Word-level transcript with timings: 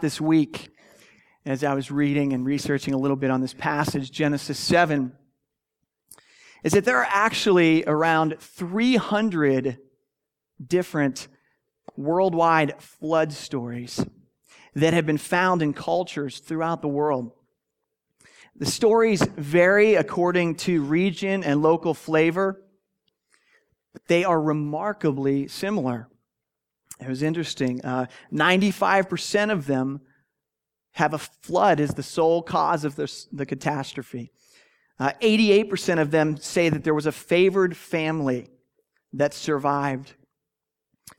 this 0.00 0.20
week 0.20 0.68
as 1.44 1.62
I 1.62 1.74
was 1.74 1.90
reading 1.90 2.32
and 2.32 2.44
researching 2.44 2.92
a 2.92 2.98
little 2.98 3.16
bit 3.16 3.30
on 3.30 3.40
this 3.40 3.54
passage, 3.54 4.10
Genesis 4.10 4.58
7, 4.58 5.12
is 6.64 6.72
that 6.72 6.84
there 6.84 6.98
are 6.98 7.08
actually 7.08 7.84
around 7.86 8.36
300 8.40 9.78
different 10.64 11.28
worldwide 11.96 12.80
flood 12.82 13.32
stories 13.32 14.04
that 14.74 14.92
have 14.92 15.06
been 15.06 15.18
found 15.18 15.62
in 15.62 15.72
cultures 15.72 16.40
throughout 16.40 16.82
the 16.82 16.88
world. 16.88 17.32
The 18.56 18.66
stories 18.66 19.22
vary 19.36 19.94
according 19.94 20.56
to 20.56 20.82
region 20.82 21.44
and 21.44 21.62
local 21.62 21.94
flavor, 21.94 22.62
but 23.92 24.06
they 24.08 24.24
are 24.24 24.40
remarkably 24.40 25.46
similar. 25.46 26.08
It 27.00 27.08
was 27.08 27.22
interesting. 27.22 27.84
Uh, 27.84 28.06
95% 28.32 29.52
of 29.52 29.66
them 29.66 30.00
have 30.92 31.12
a 31.12 31.18
flood 31.18 31.78
as 31.78 31.90
the 31.90 32.02
sole 32.02 32.42
cause 32.42 32.84
of 32.84 32.96
the, 32.96 33.12
the 33.32 33.44
catastrophe. 33.44 34.32
Uh, 34.98 35.12
88% 35.20 36.00
of 36.00 36.10
them 36.10 36.38
say 36.38 36.70
that 36.70 36.84
there 36.84 36.94
was 36.94 37.06
a 37.06 37.12
favored 37.12 37.76
family 37.76 38.48
that 39.12 39.34
survived. 39.34 40.14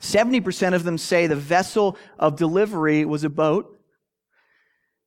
70% 0.02 0.74
of 0.74 0.84
them 0.84 0.98
say 0.98 1.28
the 1.28 1.36
vessel 1.36 1.98
of 2.18 2.36
delivery 2.36 3.06
was 3.06 3.24
a 3.24 3.30
boat. 3.30 3.80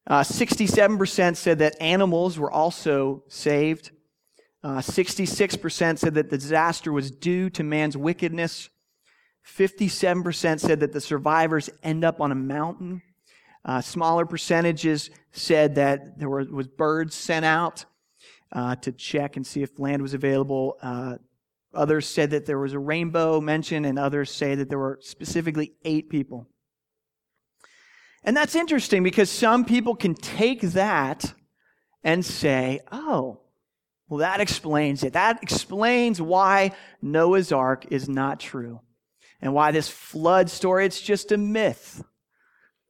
Uh, 0.07 0.21
67% 0.21 1.37
said 1.37 1.59
that 1.59 1.81
animals 1.81 2.39
were 2.39 2.51
also 2.51 3.23
saved. 3.29 3.91
Uh, 4.63 4.79
66% 4.79 5.99
said 5.99 6.15
that 6.15 6.31
the 6.31 6.39
disaster 6.39 6.93
was 6.93 7.11
due 7.11 7.51
to 7.51 7.63
man's 7.63 7.97
wickedness. 7.97 8.69
57% 9.47 10.61
said 10.61 10.81
that 10.81 10.93
the 10.93 11.01
survivors 11.01 11.71
end 11.83 12.05
up 12.05 12.21
on 12.21 12.33
a 12.33 12.37
mountain. 12.37 13.03
Uh, 13.65 13.81
smaller 13.81 14.25
percentages 14.25 15.11
said 15.33 15.75
that 15.75 16.19
there 16.19 16.29
were, 16.29 16.45
was 16.45 16.67
birds 16.67 17.15
sent 17.15 17.45
out 17.45 17.85
uh, 18.53 18.75
to 18.77 18.93
check 18.93 19.37
and 19.37 19.47
see 19.47 19.63
if 19.63 19.79
land 19.79 20.03
was 20.03 20.15
available. 20.15 20.77
Uh, 20.83 21.17
others 21.75 22.07
said 22.07 22.31
that 22.31 22.47
there 22.47 22.59
was 22.59 22.73
a 22.73 22.79
rainbow 22.79 23.41
mentioned, 23.41 23.87
and 23.87 23.99
others 23.99 24.31
say 24.31 24.55
that 24.55 24.69
there 24.69 24.79
were 24.79 24.99
specifically 25.03 25.73
eight 25.85 26.09
people. 26.09 26.47
And 28.25 28.37
that's 28.37 28.55
interesting 28.55 29.03
because 29.03 29.31
some 29.31 29.65
people 29.65 29.95
can 29.95 30.15
take 30.15 30.61
that 30.61 31.33
and 32.03 32.25
say, 32.25 32.81
oh, 32.93 33.41
well, 34.09 34.19
that 34.19 34.41
explains 34.41 35.05
it. 35.05 35.13
That 35.13 35.43
explains 35.43 36.21
why 36.21 36.73
Noah's 37.01 37.53
Ark 37.53 37.87
is 37.91 38.09
not 38.09 38.41
true 38.41 38.81
and 39.43 39.55
why 39.55 39.71
this 39.71 39.89
flood 39.89 40.51
story, 40.51 40.87
it's 40.87 41.01
just 41.01 41.33
a 41.33 41.39
myth. 41.39 42.03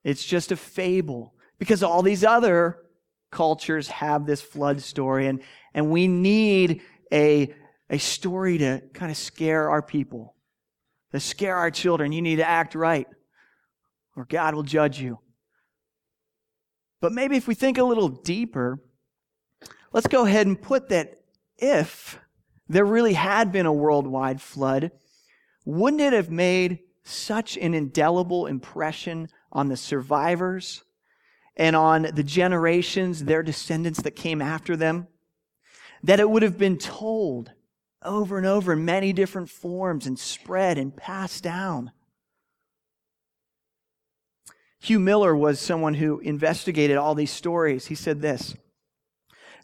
It's 0.03 0.25
just 0.25 0.51
a 0.53 0.57
fable 0.57 1.34
because 1.59 1.83
all 1.83 2.03
these 2.03 2.25
other 2.25 2.79
cultures 3.31 3.89
have 3.89 4.27
this 4.27 4.41
flood 4.41 4.81
story 4.81 5.27
and, 5.27 5.42
and 5.75 5.91
we 5.91 6.09
need 6.09 6.83
a, 7.12 7.55
a 7.89 7.98
story 7.98 8.59
to 8.59 8.83
kind 8.95 9.11
of 9.11 9.17
scare 9.17 9.70
our 9.70 9.83
people, 9.83 10.34
to 11.12 11.20
scare 11.20 11.57
our 11.57 11.70
children. 11.70 12.12
You 12.12 12.23
need 12.23 12.37
to 12.37 12.48
act 12.48 12.75
right 12.75 13.07
or 14.17 14.25
God 14.25 14.55
will 14.55 14.62
judge 14.62 15.01
you. 15.01 15.19
But 17.01 17.12
maybe 17.12 17.37
if 17.37 17.47
we 17.47 17.55
think 17.55 17.79
a 17.79 17.85
little 17.85 18.09
deeper, 18.09 18.83
let's 19.92 20.07
go 20.07 20.27
ahead 20.27 20.47
and 20.47 20.61
put 20.61 20.89
that 20.91 21.20
if 21.57 22.19
there 22.69 22.85
really 22.85 23.14
had 23.14 23.53
been 23.53 23.67
a 23.67 23.73
worldwide 23.73 24.41
flood, 24.41 24.91
wouldn't 25.64 26.00
it 26.00 26.12
have 26.12 26.30
made 26.30 26.80
such 27.03 27.56
an 27.56 27.75
indelible 27.75 28.47
impression 28.47 29.28
on 29.53 29.69
the 29.69 29.77
survivors 29.77 30.83
and 31.56 31.77
on 31.77 32.02
the 32.14 32.22
generations, 32.22 33.25
their 33.25 33.42
descendants 33.42 34.02
that 34.02 34.12
came 34.12 34.41
after 34.41 34.77
them, 34.77 35.08
that 36.02 36.20
it 36.20 36.30
would 36.30 36.42
have 36.42 36.58
been 36.58 36.78
told 36.78 37.52
over 38.02 38.39
and 38.39 38.47
over 38.47 38.72
in 38.72 38.85
many 38.85 39.12
different 39.12 39.51
forms 39.51 40.07
and 40.07 40.18
spread 40.18 40.79
and 40.79 40.96
passed 40.96 41.42
down. 41.42 41.92
Hugh 44.79 45.01
Miller 45.01 45.36
was 45.36 45.61
someone 45.61 45.95
who 45.95 46.20
investigated 46.20 46.96
all 46.96 47.14
these 47.14 47.30
stories. 47.30 47.86
He 47.86 47.95
said 47.95 48.23
this 48.23 48.55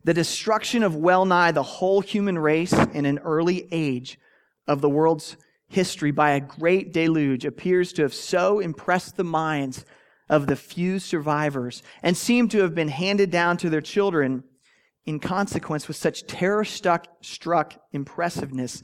The 0.05 0.13
destruction 0.13 0.83
of 0.83 0.95
well 0.95 1.25
nigh 1.25 1.53
the 1.53 1.63
whole 1.63 2.03
human 2.03 2.39
race 2.39 2.75
in 2.75 3.07
an 3.07 3.19
early 3.21 3.67
age 3.73 4.19
of 4.67 4.83
the 4.83 4.91
world's 4.91 5.39
history 5.69 6.11
by 6.11 6.31
a 6.31 6.41
great 6.41 6.93
deluge 6.93 7.45
appears 7.45 7.93
to 7.93 8.03
have 8.03 8.15
so 8.15 8.61
impressed 8.61 9.17
the 9.17 9.25
minds 9.25 9.85
of 10.29 10.47
the 10.47 10.57
few 10.57 10.99
survivors 10.99 11.83
and 12.03 12.17
seem 12.17 12.49
to 12.49 12.59
have 12.59 12.75
been 12.75 12.89
handed 12.89 13.31
down 13.31 13.57
to 13.57 13.71
their 13.71 13.81
children 13.81 14.43
in 15.05 15.21
consequence 15.21 15.87
with 15.87 15.97
such 15.97 16.27
terror 16.27 16.65
struck 16.65 17.77
impressiveness 17.93 18.83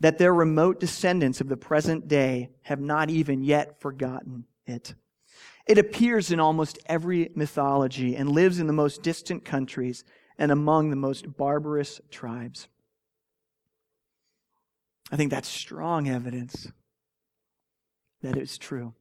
that 0.00 0.18
their 0.18 0.32
remote 0.32 0.80
descendants 0.80 1.40
of 1.40 1.48
the 1.48 1.56
present 1.56 2.08
day 2.08 2.50
have 2.62 2.80
not 2.80 3.10
even 3.10 3.42
yet 3.42 3.80
forgotten 3.80 4.44
it. 4.66 4.94
It 5.66 5.76
appears 5.76 6.30
in 6.30 6.40
almost 6.40 6.78
every 6.86 7.30
mythology 7.34 8.16
and 8.16 8.30
lives 8.30 8.58
in 8.58 8.66
the 8.66 8.72
most 8.72 9.02
distant 9.02 9.44
countries 9.44 10.04
and 10.38 10.50
among 10.50 10.88
the 10.88 10.96
most 10.96 11.36
barbarous 11.36 12.00
tribes. 12.10 12.68
I 15.10 15.16
think 15.16 15.30
that's 15.30 15.48
strong 15.48 16.08
evidence 16.08 16.68
that 18.22 18.36
it's 18.36 18.58
true. 18.58 18.94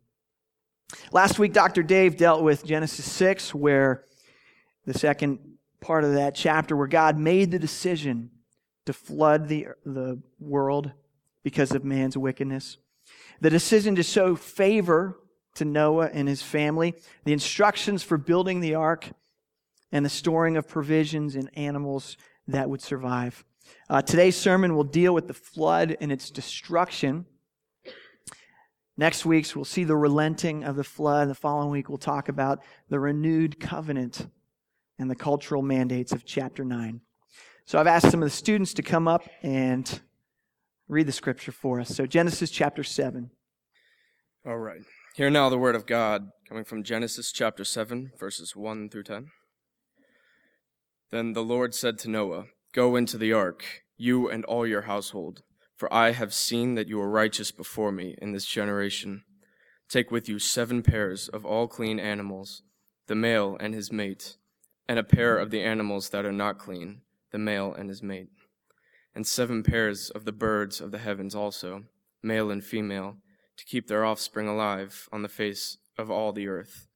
Last 1.11 1.37
week, 1.37 1.53
Dr. 1.53 1.83
Dave 1.83 2.15
dealt 2.15 2.43
with 2.43 2.65
Genesis 2.65 3.11
6, 3.11 3.53
where 3.53 4.05
the 4.85 4.97
second 4.97 5.39
part 5.81 6.03
of 6.03 6.13
that 6.13 6.33
chapter, 6.33 6.75
where 6.75 6.87
God 6.87 7.17
made 7.17 7.51
the 7.51 7.59
decision 7.59 8.31
to 8.85 8.93
flood 8.93 9.49
the, 9.49 9.67
the 9.85 10.21
world 10.39 10.91
because 11.43 11.71
of 11.71 11.83
man's 11.83 12.17
wickedness. 12.17 12.77
The 13.41 13.49
decision 13.49 13.95
to 13.95 14.03
show 14.03 14.35
favor 14.35 15.19
to 15.55 15.65
Noah 15.65 16.09
and 16.13 16.27
his 16.27 16.41
family, 16.41 16.95
the 17.25 17.33
instructions 17.33 18.01
for 18.01 18.17
building 18.17 18.61
the 18.61 18.75
ark, 18.75 19.09
and 19.91 20.05
the 20.05 20.09
storing 20.09 20.57
of 20.57 20.67
provisions 20.67 21.35
and 21.35 21.49
animals 21.57 22.17
that 22.47 22.69
would 22.69 22.81
survive. 22.81 23.43
Uh, 23.89 24.01
today's 24.01 24.35
sermon 24.35 24.75
will 24.75 24.83
deal 24.83 25.13
with 25.13 25.27
the 25.27 25.33
flood 25.33 25.95
and 26.01 26.11
its 26.11 26.29
destruction. 26.29 27.25
Next 28.97 29.25
week's 29.25 29.55
we'll 29.55 29.65
see 29.65 29.83
the 29.83 29.95
relenting 29.95 30.63
of 30.63 30.75
the 30.75 30.83
flood. 30.83 31.29
The 31.29 31.35
following 31.35 31.69
week 31.69 31.89
we'll 31.89 31.97
talk 31.97 32.29
about 32.29 32.63
the 32.89 32.99
renewed 32.99 33.59
covenant 33.59 34.27
and 34.99 35.09
the 35.09 35.15
cultural 35.15 35.61
mandates 35.61 36.11
of 36.11 36.25
chapter 36.25 36.65
9. 36.65 37.01
So 37.65 37.77
I've 37.79 37.87
asked 37.87 38.09
some 38.09 38.23
of 38.23 38.27
the 38.27 38.35
students 38.35 38.73
to 38.75 38.81
come 38.81 39.07
up 39.07 39.23
and 39.43 40.01
read 40.87 41.05
the 41.05 41.11
scripture 41.11 41.51
for 41.51 41.79
us. 41.79 41.89
So 41.89 42.05
Genesis 42.05 42.49
chapter 42.49 42.83
7. 42.83 43.29
All 44.45 44.57
right. 44.57 44.81
Hear 45.15 45.29
now 45.29 45.49
the 45.49 45.57
word 45.57 45.75
of 45.75 45.85
God 45.85 46.29
coming 46.47 46.63
from 46.63 46.83
Genesis 46.83 47.31
chapter 47.31 47.65
7, 47.65 48.11
verses 48.17 48.55
1 48.55 48.89
through 48.89 49.03
10. 49.03 49.27
Then 51.11 51.33
the 51.33 51.43
Lord 51.43 51.73
said 51.73 51.97
to 51.99 52.09
Noah, 52.09 52.45
Go 52.77 52.95
into 52.95 53.17
the 53.17 53.33
ark, 53.33 53.65
you 53.97 54.29
and 54.29 54.45
all 54.45 54.67
your 54.67 54.83
household, 54.83 55.41
for 55.75 55.91
I 55.91 56.11
have 56.11 56.31
seen 56.31 56.75
that 56.75 56.87
you 56.87 57.01
are 57.01 57.09
righteous 57.09 57.49
before 57.49 57.91
me 57.91 58.15
in 58.21 58.33
this 58.33 58.45
generation. 58.45 59.23
Take 59.89 60.11
with 60.11 60.29
you 60.29 60.37
seven 60.37 60.83
pairs 60.83 61.27
of 61.27 61.43
all 61.43 61.67
clean 61.67 61.99
animals, 61.99 62.61
the 63.07 63.15
male 63.15 63.57
and 63.59 63.73
his 63.73 63.91
mate, 63.91 64.37
and 64.87 64.99
a 64.99 65.03
pair 65.03 65.39
of 65.39 65.49
the 65.49 65.63
animals 65.63 66.09
that 66.09 66.23
are 66.23 66.31
not 66.31 66.59
clean, 66.59 67.01
the 67.31 67.39
male 67.39 67.73
and 67.73 67.89
his 67.89 68.03
mate, 68.03 68.29
and 69.15 69.25
seven 69.25 69.63
pairs 69.63 70.11
of 70.11 70.25
the 70.25 70.31
birds 70.31 70.79
of 70.79 70.91
the 70.91 70.99
heavens 70.99 71.33
also, 71.33 71.85
male 72.21 72.51
and 72.51 72.63
female, 72.63 73.17
to 73.57 73.65
keep 73.65 73.87
their 73.87 74.05
offspring 74.05 74.47
alive 74.47 75.09
on 75.11 75.23
the 75.23 75.29
face 75.29 75.79
of 75.97 76.11
all 76.11 76.31
the 76.31 76.47
earth. 76.47 76.86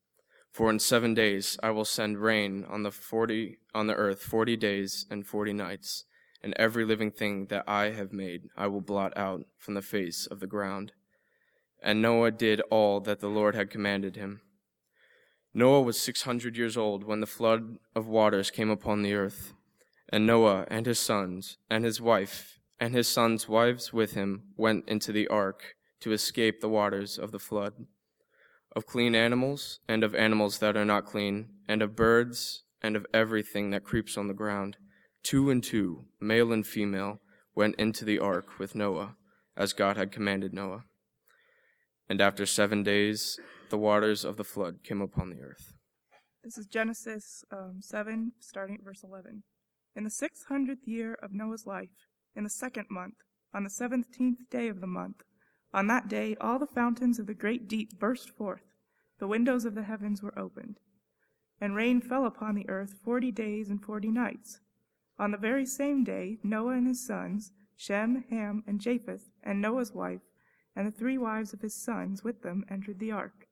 For 0.51 0.69
in 0.69 0.79
seven 0.79 1.13
days 1.13 1.57
I 1.63 1.71
will 1.71 1.85
send 1.85 2.17
rain 2.17 2.65
on 2.69 2.83
the 2.83 2.91
forty 2.91 3.59
on 3.73 3.87
the 3.87 3.95
earth 3.95 4.21
forty 4.21 4.57
days 4.57 5.05
and 5.09 5.25
forty 5.25 5.53
nights, 5.53 6.03
and 6.43 6.53
every 6.57 6.83
living 6.83 7.09
thing 7.09 7.45
that 7.45 7.63
I 7.67 7.91
have 7.91 8.11
made 8.11 8.49
I 8.57 8.67
will 8.67 8.81
blot 8.81 9.15
out 9.15 9.45
from 9.57 9.75
the 9.75 9.81
face 9.81 10.27
of 10.27 10.41
the 10.41 10.47
ground. 10.47 10.91
And 11.81 12.01
Noah 12.01 12.31
did 12.31 12.59
all 12.69 12.99
that 12.99 13.21
the 13.21 13.29
Lord 13.29 13.55
had 13.55 13.69
commanded 13.69 14.17
him. 14.17 14.41
Noah 15.53 15.81
was 15.81 15.99
six 15.99 16.23
hundred 16.23 16.57
years 16.57 16.75
old 16.75 17.05
when 17.05 17.21
the 17.21 17.25
flood 17.25 17.77
of 17.95 18.07
waters 18.07 18.51
came 18.51 18.69
upon 18.69 19.03
the 19.03 19.13
earth. 19.13 19.53
And 20.09 20.27
Noah 20.27 20.67
and 20.69 20.85
his 20.85 20.99
sons 20.99 21.57
and 21.69 21.85
his 21.85 22.01
wife 22.01 22.59
and 22.77 22.93
his 22.93 23.07
sons' 23.07 23.47
wives 23.47 23.93
with 23.93 24.15
him 24.15 24.43
went 24.57 24.87
into 24.89 25.13
the 25.13 25.29
ark 25.29 25.75
to 26.01 26.11
escape 26.11 26.59
the 26.59 26.67
waters 26.67 27.17
of 27.17 27.31
the 27.31 27.39
flood 27.39 27.85
of 28.75 28.85
clean 28.85 29.15
animals, 29.15 29.79
and 29.87 30.03
of 30.03 30.15
animals 30.15 30.59
that 30.59 30.77
are 30.77 30.85
not 30.85 31.05
clean, 31.05 31.49
and 31.67 31.81
of 31.81 31.95
birds, 31.95 32.63
and 32.81 32.95
of 32.95 33.05
everything 33.13 33.71
that 33.71 33.83
creeps 33.83 34.17
on 34.17 34.27
the 34.27 34.33
ground. 34.33 34.77
Two 35.23 35.49
and 35.49 35.63
two, 35.63 36.05
male 36.19 36.51
and 36.51 36.65
female, 36.65 37.19
went 37.53 37.75
into 37.75 38.05
the 38.05 38.19
ark 38.19 38.59
with 38.59 38.75
Noah, 38.75 39.15
as 39.55 39.73
God 39.73 39.97
had 39.97 40.11
commanded 40.11 40.53
Noah. 40.53 40.85
And 42.09 42.21
after 42.21 42.45
seven 42.45 42.83
days, 42.83 43.39
the 43.69 43.77
waters 43.77 44.25
of 44.25 44.37
the 44.37 44.43
flood 44.43 44.83
came 44.83 45.01
upon 45.01 45.29
the 45.29 45.41
earth. 45.41 45.73
This 46.43 46.57
is 46.57 46.65
Genesis 46.65 47.43
um, 47.51 47.77
7, 47.81 48.31
starting 48.39 48.75
at 48.75 48.83
verse 48.83 49.03
11. 49.03 49.43
In 49.95 50.03
the 50.05 50.09
six 50.09 50.45
hundredth 50.45 50.87
year 50.87 51.17
of 51.21 51.33
Noah's 51.33 51.65
life, 51.67 52.07
in 52.35 52.43
the 52.43 52.49
second 52.49 52.87
month, 52.89 53.15
on 53.53 53.65
the 53.65 53.69
seventeenth 53.69 54.49
day 54.49 54.69
of 54.69 54.79
the 54.79 54.87
month, 54.87 55.17
on 55.73 55.87
that 55.87 56.07
day 56.07 56.35
all 56.41 56.59
the 56.59 56.67
fountains 56.67 57.19
of 57.19 57.27
the 57.27 57.33
great 57.33 57.67
deep 57.67 57.97
burst 57.99 58.29
forth, 58.29 58.63
the 59.19 59.27
windows 59.27 59.65
of 59.65 59.75
the 59.75 59.83
heavens 59.83 60.21
were 60.21 60.37
opened. 60.37 60.79
And 61.59 61.75
rain 61.75 62.01
fell 62.01 62.25
upon 62.25 62.55
the 62.55 62.67
earth 62.69 62.95
forty 63.03 63.31
days 63.31 63.69
and 63.69 63.83
forty 63.83 64.09
nights. 64.09 64.59
On 65.19 65.31
the 65.31 65.37
very 65.37 65.65
same 65.65 66.03
day, 66.03 66.39
Noah 66.43 66.73
and 66.73 66.87
his 66.87 67.05
sons, 67.05 67.51
Shem, 67.75 68.25
Ham, 68.29 68.63
and 68.65 68.79
Japheth, 68.79 69.29
and 69.43 69.61
Noah's 69.61 69.93
wife, 69.93 70.21
and 70.75 70.87
the 70.87 70.91
three 70.91 71.17
wives 71.17 71.53
of 71.53 71.61
his 71.61 71.75
sons 71.75 72.23
with 72.23 72.41
them 72.41 72.65
entered 72.69 72.99
the 72.99 73.11
ark, 73.11 73.47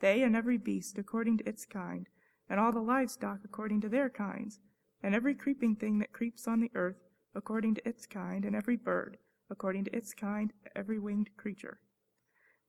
they 0.00 0.22
and 0.22 0.36
every 0.36 0.58
beast 0.58 0.98
according 0.98 1.38
to 1.38 1.48
its 1.48 1.66
kind, 1.66 2.08
and 2.48 2.60
all 2.60 2.72
the 2.72 2.80
livestock 2.80 3.40
according 3.44 3.80
to 3.80 3.88
their 3.88 4.08
kinds, 4.08 4.60
and 5.02 5.14
every 5.14 5.34
creeping 5.34 5.74
thing 5.74 5.98
that 5.98 6.12
creeps 6.12 6.46
on 6.46 6.60
the 6.60 6.70
earth 6.74 7.02
according 7.34 7.74
to 7.74 7.88
its 7.88 8.06
kind, 8.06 8.44
and 8.44 8.54
every 8.54 8.76
bird 8.76 9.18
according 9.50 9.84
to 9.84 9.96
its 9.96 10.14
kind, 10.14 10.52
every 10.76 10.98
winged 10.98 11.30
creature. 11.36 11.78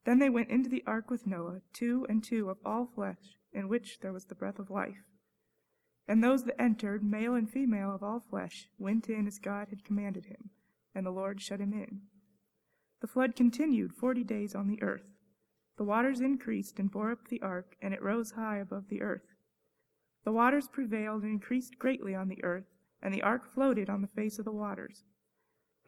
Then 0.05 0.19
they 0.19 0.29
went 0.29 0.49
into 0.49 0.69
the 0.69 0.83
ark 0.87 1.09
with 1.09 1.27
Noah, 1.27 1.61
two 1.73 2.05
and 2.09 2.23
two 2.23 2.49
of 2.49 2.57
all 2.65 2.85
flesh, 2.85 3.37
in 3.51 3.67
which 3.67 3.99
there 3.99 4.13
was 4.13 4.25
the 4.25 4.35
breath 4.35 4.59
of 4.59 4.69
life. 4.69 5.03
And 6.07 6.23
those 6.23 6.45
that 6.45 6.59
entered, 6.59 7.03
male 7.03 7.35
and 7.35 7.49
female 7.49 7.93
of 7.93 8.01
all 8.01 8.23
flesh, 8.29 8.69
went 8.77 9.09
in 9.09 9.27
as 9.27 9.37
God 9.37 9.67
had 9.69 9.83
commanded 9.83 10.25
him, 10.25 10.49
and 10.95 11.05
the 11.05 11.11
Lord 11.11 11.41
shut 11.41 11.59
him 11.59 11.73
in. 11.73 12.01
The 13.01 13.07
flood 13.07 13.35
continued 13.35 13.93
forty 13.93 14.23
days 14.23 14.55
on 14.55 14.67
the 14.67 14.81
earth. 14.81 15.05
The 15.77 15.83
waters 15.83 16.19
increased 16.19 16.79
and 16.79 16.91
bore 16.91 17.11
up 17.11 17.27
the 17.27 17.41
ark, 17.41 17.75
and 17.81 17.93
it 17.93 18.01
rose 18.01 18.31
high 18.31 18.57
above 18.57 18.89
the 18.89 19.01
earth. 19.01 19.33
The 20.25 20.31
waters 20.31 20.67
prevailed 20.67 21.23
and 21.23 21.31
increased 21.31 21.79
greatly 21.79 22.15
on 22.15 22.27
the 22.27 22.43
earth, 22.43 22.65
and 23.01 23.13
the 23.13 23.21
ark 23.21 23.53
floated 23.53 23.89
on 23.89 24.01
the 24.01 24.07
face 24.07 24.39
of 24.39 24.45
the 24.45 24.51
waters. 24.51 25.05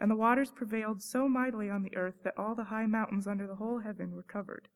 And 0.02 0.10
the 0.10 0.16
waters 0.16 0.50
prevailed 0.50 1.04
so 1.04 1.30
mightily 1.30 1.70
on 1.70 1.84
the 1.84 1.96
earth 1.96 2.24
that 2.24 2.34
all 2.36 2.56
the 2.56 2.66
high 2.66 2.88
mountains 2.88 3.28
under 3.28 3.46
the 3.46 3.58
whole 3.58 3.80
heaven 3.80 4.14
were 4.14 4.24
covered. 4.24 4.68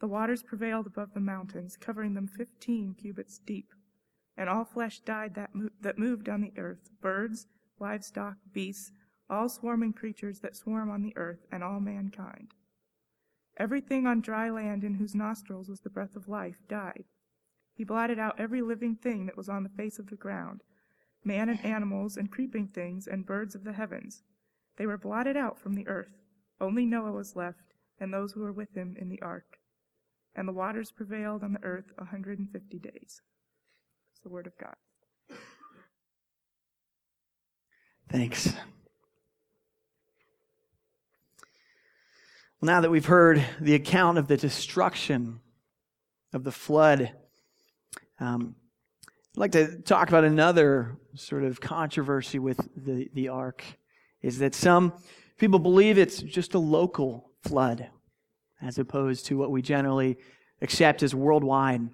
The 0.00 0.06
waters 0.06 0.42
prevailed 0.42 0.86
above 0.86 1.14
the 1.14 1.20
mountains, 1.20 1.78
covering 1.80 2.12
them 2.12 2.28
fifteen 2.28 2.94
cubits 2.94 3.38
deep. 3.38 3.70
And 4.36 4.50
all 4.50 4.66
flesh 4.66 5.00
died 5.00 5.34
that, 5.36 5.54
mo- 5.54 5.70
that 5.80 5.98
moved 5.98 6.28
on 6.28 6.42
the 6.42 6.52
earth 6.58 6.90
birds, 7.00 7.46
livestock, 7.80 8.34
beasts, 8.52 8.92
all 9.30 9.48
swarming 9.48 9.94
creatures 9.94 10.40
that 10.40 10.56
swarm 10.56 10.90
on 10.90 11.02
the 11.02 11.16
earth, 11.16 11.46
and 11.50 11.64
all 11.64 11.80
mankind. 11.80 12.52
Everything 13.56 14.06
on 14.06 14.20
dry 14.20 14.50
land 14.50 14.84
in 14.84 14.96
whose 14.96 15.14
nostrils 15.14 15.70
was 15.70 15.80
the 15.80 15.90
breath 15.90 16.14
of 16.14 16.28
life 16.28 16.58
died. 16.68 17.04
He 17.72 17.82
blotted 17.82 18.18
out 18.18 18.38
every 18.38 18.60
living 18.60 18.94
thing 18.94 19.24
that 19.24 19.38
was 19.38 19.48
on 19.48 19.62
the 19.62 19.70
face 19.70 19.98
of 19.98 20.10
the 20.10 20.16
ground 20.16 20.60
man 21.28 21.48
and 21.48 21.64
animals 21.64 22.16
and 22.16 22.32
creeping 22.32 22.66
things 22.66 23.06
and 23.06 23.24
birds 23.24 23.54
of 23.54 23.62
the 23.62 23.74
heavens. 23.74 24.22
They 24.78 24.86
were 24.86 24.98
blotted 24.98 25.36
out 25.36 25.60
from 25.60 25.74
the 25.74 25.86
earth. 25.86 26.16
Only 26.60 26.84
Noah 26.84 27.12
was 27.12 27.36
left, 27.36 27.74
and 28.00 28.12
those 28.12 28.32
who 28.32 28.40
were 28.40 28.52
with 28.52 28.74
him 28.74 28.96
in 28.98 29.08
the 29.08 29.22
ark. 29.22 29.58
And 30.34 30.48
the 30.48 30.52
waters 30.52 30.90
prevailed 30.90 31.44
on 31.44 31.52
the 31.52 31.62
earth 31.62 31.92
a 31.98 32.06
hundred 32.06 32.38
and 32.38 32.50
fifty 32.50 32.78
days. 32.78 33.22
It's 34.12 34.20
the 34.22 34.28
word 34.28 34.46
of 34.46 34.58
God. 34.58 34.74
Thanks. 38.10 38.54
Well, 42.60 42.66
now 42.72 42.80
that 42.80 42.90
we've 42.90 43.04
heard 43.04 43.44
the 43.60 43.74
account 43.74 44.18
of 44.18 44.26
the 44.28 44.36
destruction 44.36 45.40
of 46.32 46.42
the 46.42 46.52
flood, 46.52 47.12
um, 48.18 48.56
I'd 49.38 49.52
like 49.52 49.52
to 49.52 49.78
talk 49.82 50.08
about 50.08 50.24
another 50.24 50.96
sort 51.14 51.44
of 51.44 51.60
controversy 51.60 52.40
with 52.40 52.58
the, 52.74 53.08
the 53.14 53.28
ark 53.28 53.62
is 54.20 54.40
that 54.40 54.52
some 54.52 54.94
people 55.38 55.60
believe 55.60 55.96
it's 55.96 56.20
just 56.20 56.54
a 56.54 56.58
local 56.58 57.30
flood 57.44 57.88
as 58.60 58.80
opposed 58.80 59.26
to 59.26 59.38
what 59.38 59.52
we 59.52 59.62
generally 59.62 60.18
accept 60.60 61.04
as 61.04 61.14
worldwide. 61.14 61.88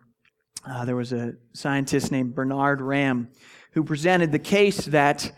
Uh, 0.67 0.87
there 0.87 0.97
was 0.97 1.13
a 1.13 1.35
scientist 1.53 2.11
named 2.11 2.35
Bernard 2.35 2.81
Ramm 2.81 3.29
who 3.73 3.85
presented 3.85 4.33
the 4.33 4.39
case 4.39 4.87
that 4.87 5.31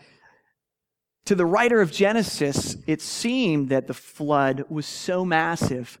to 1.25 1.35
the 1.35 1.45
writer 1.45 1.81
of 1.81 1.91
Genesis, 1.91 2.77
it 2.87 3.01
seemed 3.01 3.67
that 3.67 3.87
the 3.87 3.93
flood 3.93 4.63
was 4.69 4.85
so 4.85 5.25
massive 5.25 5.99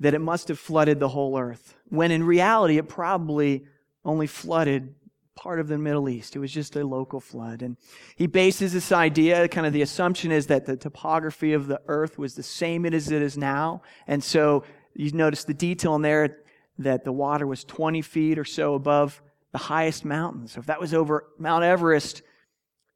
that 0.00 0.14
it 0.14 0.20
must 0.22 0.48
have 0.48 0.58
flooded 0.58 0.98
the 0.98 1.10
whole 1.10 1.38
earth, 1.38 1.74
when 1.90 2.10
in 2.10 2.24
reality, 2.24 2.78
it 2.78 2.88
probably 2.88 3.66
only 4.06 4.26
flooded 4.26 4.94
part 5.34 5.60
of 5.60 5.68
the 5.68 5.76
Middle 5.76 6.08
East. 6.08 6.34
It 6.34 6.38
was 6.38 6.50
just 6.50 6.76
a 6.76 6.86
local 6.86 7.20
flood. 7.20 7.60
And 7.60 7.76
he 8.16 8.26
bases 8.26 8.72
this 8.72 8.90
idea, 8.90 9.46
kind 9.48 9.66
of 9.66 9.74
the 9.74 9.82
assumption 9.82 10.32
is 10.32 10.46
that 10.46 10.64
the 10.64 10.76
topography 10.76 11.52
of 11.52 11.66
the 11.66 11.80
earth 11.88 12.18
was 12.18 12.34
the 12.34 12.42
same 12.42 12.86
as 12.86 13.10
it 13.10 13.20
is 13.20 13.36
now. 13.36 13.82
And 14.06 14.24
so 14.24 14.64
you 14.94 15.12
notice 15.12 15.44
the 15.44 15.52
detail 15.52 15.94
in 15.96 16.02
there 16.02 16.38
that 16.78 17.04
the 17.04 17.12
water 17.12 17.46
was 17.46 17.64
20 17.64 18.00
feet 18.00 18.38
or 18.38 18.44
so 18.44 18.74
above 18.74 19.20
the 19.52 19.58
highest 19.58 20.04
mountain. 20.04 20.48
So 20.48 20.60
if 20.60 20.66
that 20.66 20.80
was 20.80 20.94
over 20.94 21.26
Mount 21.38 21.64
Everest, 21.64 22.22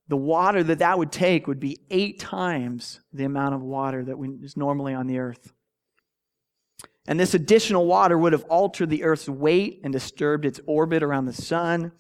the 0.08 0.16
water 0.16 0.62
that 0.64 0.80
that 0.80 0.98
would 0.98 1.12
take 1.12 1.46
would 1.46 1.60
be 1.60 1.80
eight 1.90 2.18
times 2.18 3.00
the 3.12 3.24
amount 3.24 3.54
of 3.54 3.62
water 3.62 4.04
that 4.04 4.16
is 4.42 4.56
normally 4.56 4.94
on 4.94 5.06
the 5.06 5.18
earth. 5.18 5.52
And 7.06 7.18
this 7.18 7.34
additional 7.34 7.86
water 7.86 8.16
would 8.16 8.32
have 8.32 8.44
altered 8.44 8.90
the 8.90 9.04
Earth's 9.04 9.28
weight 9.28 9.80
and 9.82 9.92
disturbed 9.92 10.44
its 10.44 10.60
orbit 10.66 11.02
around 11.02 11.26
the 11.26 11.32
sun. 11.32 11.92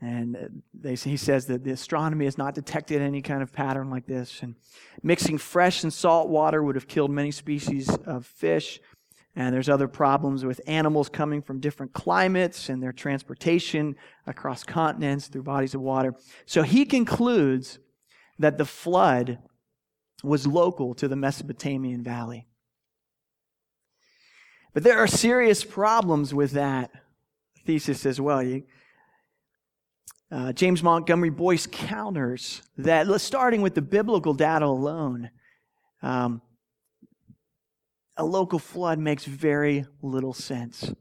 And 0.00 0.62
they, 0.74 0.96
he 0.96 1.16
says 1.16 1.46
that 1.46 1.62
the 1.64 1.70
astronomy 1.70 2.24
has 2.24 2.36
not 2.36 2.54
detected 2.54 3.00
any 3.00 3.22
kind 3.22 3.42
of 3.42 3.52
pattern 3.52 3.88
like 3.88 4.06
this. 4.06 4.42
And 4.42 4.56
mixing 5.02 5.38
fresh 5.38 5.84
and 5.84 5.92
salt 5.92 6.28
water 6.28 6.62
would 6.62 6.74
have 6.74 6.88
killed 6.88 7.10
many 7.10 7.30
species 7.30 7.88
of 8.04 8.26
fish. 8.26 8.80
And 9.34 9.54
there's 9.54 9.68
other 9.68 9.88
problems 9.88 10.44
with 10.44 10.60
animals 10.66 11.08
coming 11.08 11.40
from 11.40 11.60
different 11.60 11.92
climates 11.92 12.68
and 12.68 12.82
their 12.82 12.92
transportation 12.92 13.96
across 14.26 14.64
continents 14.64 15.28
through 15.28 15.44
bodies 15.44 15.74
of 15.74 15.80
water. 15.80 16.14
So 16.44 16.62
he 16.62 16.84
concludes 16.84 17.78
that 18.38 18.58
the 18.58 18.66
flood 18.66 19.38
was 20.22 20.46
local 20.46 20.94
to 20.94 21.08
the 21.08 21.16
Mesopotamian 21.16 22.02
valley. 22.02 22.46
But 24.74 24.82
there 24.84 24.98
are 24.98 25.06
serious 25.06 25.64
problems 25.64 26.32
with 26.32 26.52
that 26.52 26.90
thesis 27.66 28.06
as 28.06 28.20
well. 28.20 28.42
You, 28.42 28.64
uh, 30.30 30.52
James 30.52 30.82
Montgomery 30.82 31.30
Boice 31.30 31.66
counters 31.66 32.62
that, 32.78 33.20
starting 33.20 33.60
with 33.60 33.74
the 33.74 33.82
biblical 33.82 34.32
data 34.32 34.64
alone, 34.64 35.30
um, 36.00 36.40
a 38.16 38.24
local 38.24 38.58
flood 38.58 38.98
makes 38.98 39.24
very 39.24 39.84
little 40.00 40.32
sense. 40.32 40.92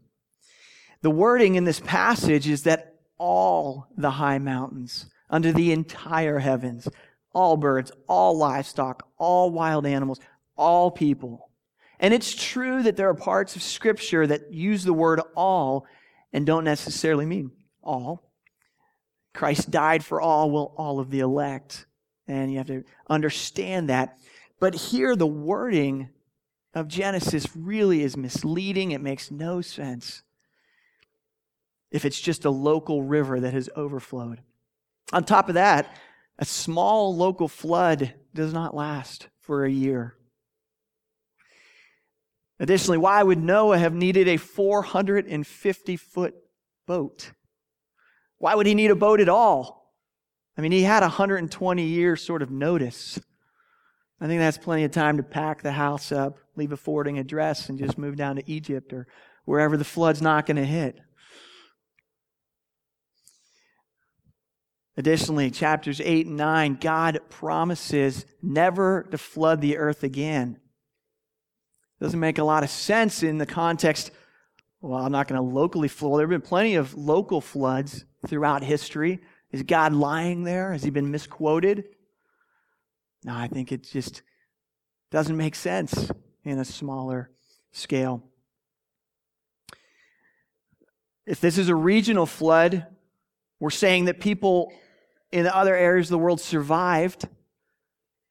The 1.01 1.11
wording 1.11 1.55
in 1.55 1.63
this 1.63 1.79
passage 1.79 2.47
is 2.47 2.63
that 2.63 2.95
all 3.17 3.87
the 3.95 4.11
high 4.11 4.37
mountains, 4.37 5.05
under 5.29 5.51
the 5.53 5.71
entire 5.71 6.39
heavens, 6.39 6.87
all 7.33 7.55
birds, 7.55 7.91
all 8.07 8.37
livestock, 8.37 9.07
all 9.17 9.49
wild 9.49 9.85
animals, 9.85 10.19
all 10.57 10.91
people, 10.91 11.50
and 12.01 12.15
it's 12.15 12.33
true 12.33 12.81
that 12.83 12.97
there 12.97 13.07
are 13.07 13.13
parts 13.13 13.55
of 13.55 13.61
Scripture 13.61 14.25
that 14.25 14.51
use 14.51 14.83
the 14.83 14.91
word 14.91 15.21
all 15.35 15.85
and 16.33 16.47
don't 16.47 16.63
necessarily 16.63 17.27
mean 17.27 17.51
all. 17.83 18.31
Christ 19.35 19.69
died 19.69 20.03
for 20.03 20.19
all, 20.19 20.49
well, 20.49 20.73
all 20.77 20.99
of 20.99 21.11
the 21.11 21.19
elect. 21.19 21.85
And 22.27 22.51
you 22.51 22.57
have 22.57 22.67
to 22.67 22.83
understand 23.07 23.89
that. 23.89 24.17
But 24.59 24.73
here, 24.73 25.15
the 25.15 25.27
wording 25.27 26.09
of 26.73 26.87
Genesis 26.87 27.55
really 27.55 28.01
is 28.01 28.17
misleading. 28.17 28.91
It 28.91 29.01
makes 29.01 29.29
no 29.29 29.61
sense 29.61 30.23
if 31.91 32.03
it's 32.03 32.19
just 32.19 32.45
a 32.45 32.49
local 32.49 33.03
river 33.03 33.39
that 33.39 33.53
has 33.53 33.69
overflowed. 33.75 34.41
On 35.13 35.23
top 35.23 35.49
of 35.49 35.55
that, 35.55 35.95
a 36.39 36.45
small 36.45 37.15
local 37.15 37.47
flood 37.47 38.15
does 38.33 38.53
not 38.53 38.75
last 38.75 39.27
for 39.39 39.65
a 39.65 39.71
year. 39.71 40.15
Additionally, 42.61 42.99
why 42.99 43.23
would 43.23 43.41
Noah 43.41 43.79
have 43.79 43.95
needed 43.95 44.27
a 44.27 44.37
450 44.37 45.97
foot 45.97 46.35
boat? 46.85 47.31
Why 48.37 48.53
would 48.53 48.67
he 48.67 48.75
need 48.75 48.91
a 48.91 48.95
boat 48.95 49.19
at 49.19 49.27
all? 49.27 49.91
I 50.55 50.61
mean, 50.61 50.71
he 50.71 50.83
had 50.83 51.01
a 51.01 51.07
120 51.07 51.83
year 51.83 52.15
sort 52.15 52.43
of 52.43 52.51
notice. 52.51 53.19
I 54.21 54.27
think 54.27 54.39
that's 54.39 54.59
plenty 54.59 54.83
of 54.83 54.91
time 54.91 55.17
to 55.17 55.23
pack 55.23 55.63
the 55.63 55.71
house 55.71 56.11
up, 56.11 56.37
leave 56.55 56.71
a 56.71 56.77
forwarding 56.77 57.17
address, 57.17 57.67
and 57.67 57.79
just 57.79 57.97
move 57.97 58.15
down 58.15 58.35
to 58.35 58.43
Egypt 58.45 58.93
or 58.93 59.07
wherever 59.45 59.75
the 59.75 59.83
flood's 59.83 60.21
not 60.21 60.45
going 60.45 60.57
to 60.57 60.65
hit. 60.65 60.99
Additionally, 64.97 65.49
chapters 65.49 65.99
8 65.99 66.27
and 66.27 66.37
9, 66.37 66.77
God 66.79 67.21
promises 67.31 68.23
never 68.43 69.07
to 69.09 69.17
flood 69.17 69.61
the 69.61 69.77
earth 69.77 70.03
again. 70.03 70.59
Doesn't 72.01 72.19
make 72.19 72.39
a 72.39 72.43
lot 72.43 72.63
of 72.63 72.71
sense 72.71 73.21
in 73.21 73.37
the 73.37 73.45
context. 73.45 74.09
Well, 74.81 74.99
I'm 74.99 75.11
not 75.11 75.27
going 75.27 75.39
to 75.39 75.47
locally 75.47 75.87
flood. 75.87 76.19
There 76.19 76.25
have 76.25 76.31
been 76.31 76.41
plenty 76.41 76.73
of 76.73 76.95
local 76.95 77.41
floods 77.41 78.05
throughout 78.25 78.63
history. 78.63 79.19
Is 79.51 79.61
God 79.61 79.93
lying 79.93 80.43
there? 80.43 80.71
Has 80.71 80.83
he 80.83 80.89
been 80.89 81.11
misquoted? 81.11 81.85
No, 83.23 83.35
I 83.35 83.47
think 83.47 83.71
it 83.71 83.83
just 83.83 84.23
doesn't 85.11 85.37
make 85.37 85.53
sense 85.53 86.09
in 86.43 86.57
a 86.57 86.65
smaller 86.65 87.29
scale. 87.71 88.23
If 91.27 91.39
this 91.39 91.59
is 91.59 91.69
a 91.69 91.75
regional 91.75 92.25
flood, 92.25 92.87
we're 93.59 93.69
saying 93.69 94.05
that 94.05 94.19
people 94.19 94.73
in 95.31 95.43
the 95.43 95.55
other 95.55 95.75
areas 95.75 96.07
of 96.07 96.11
the 96.11 96.17
world 96.17 96.41
survived 96.41 97.27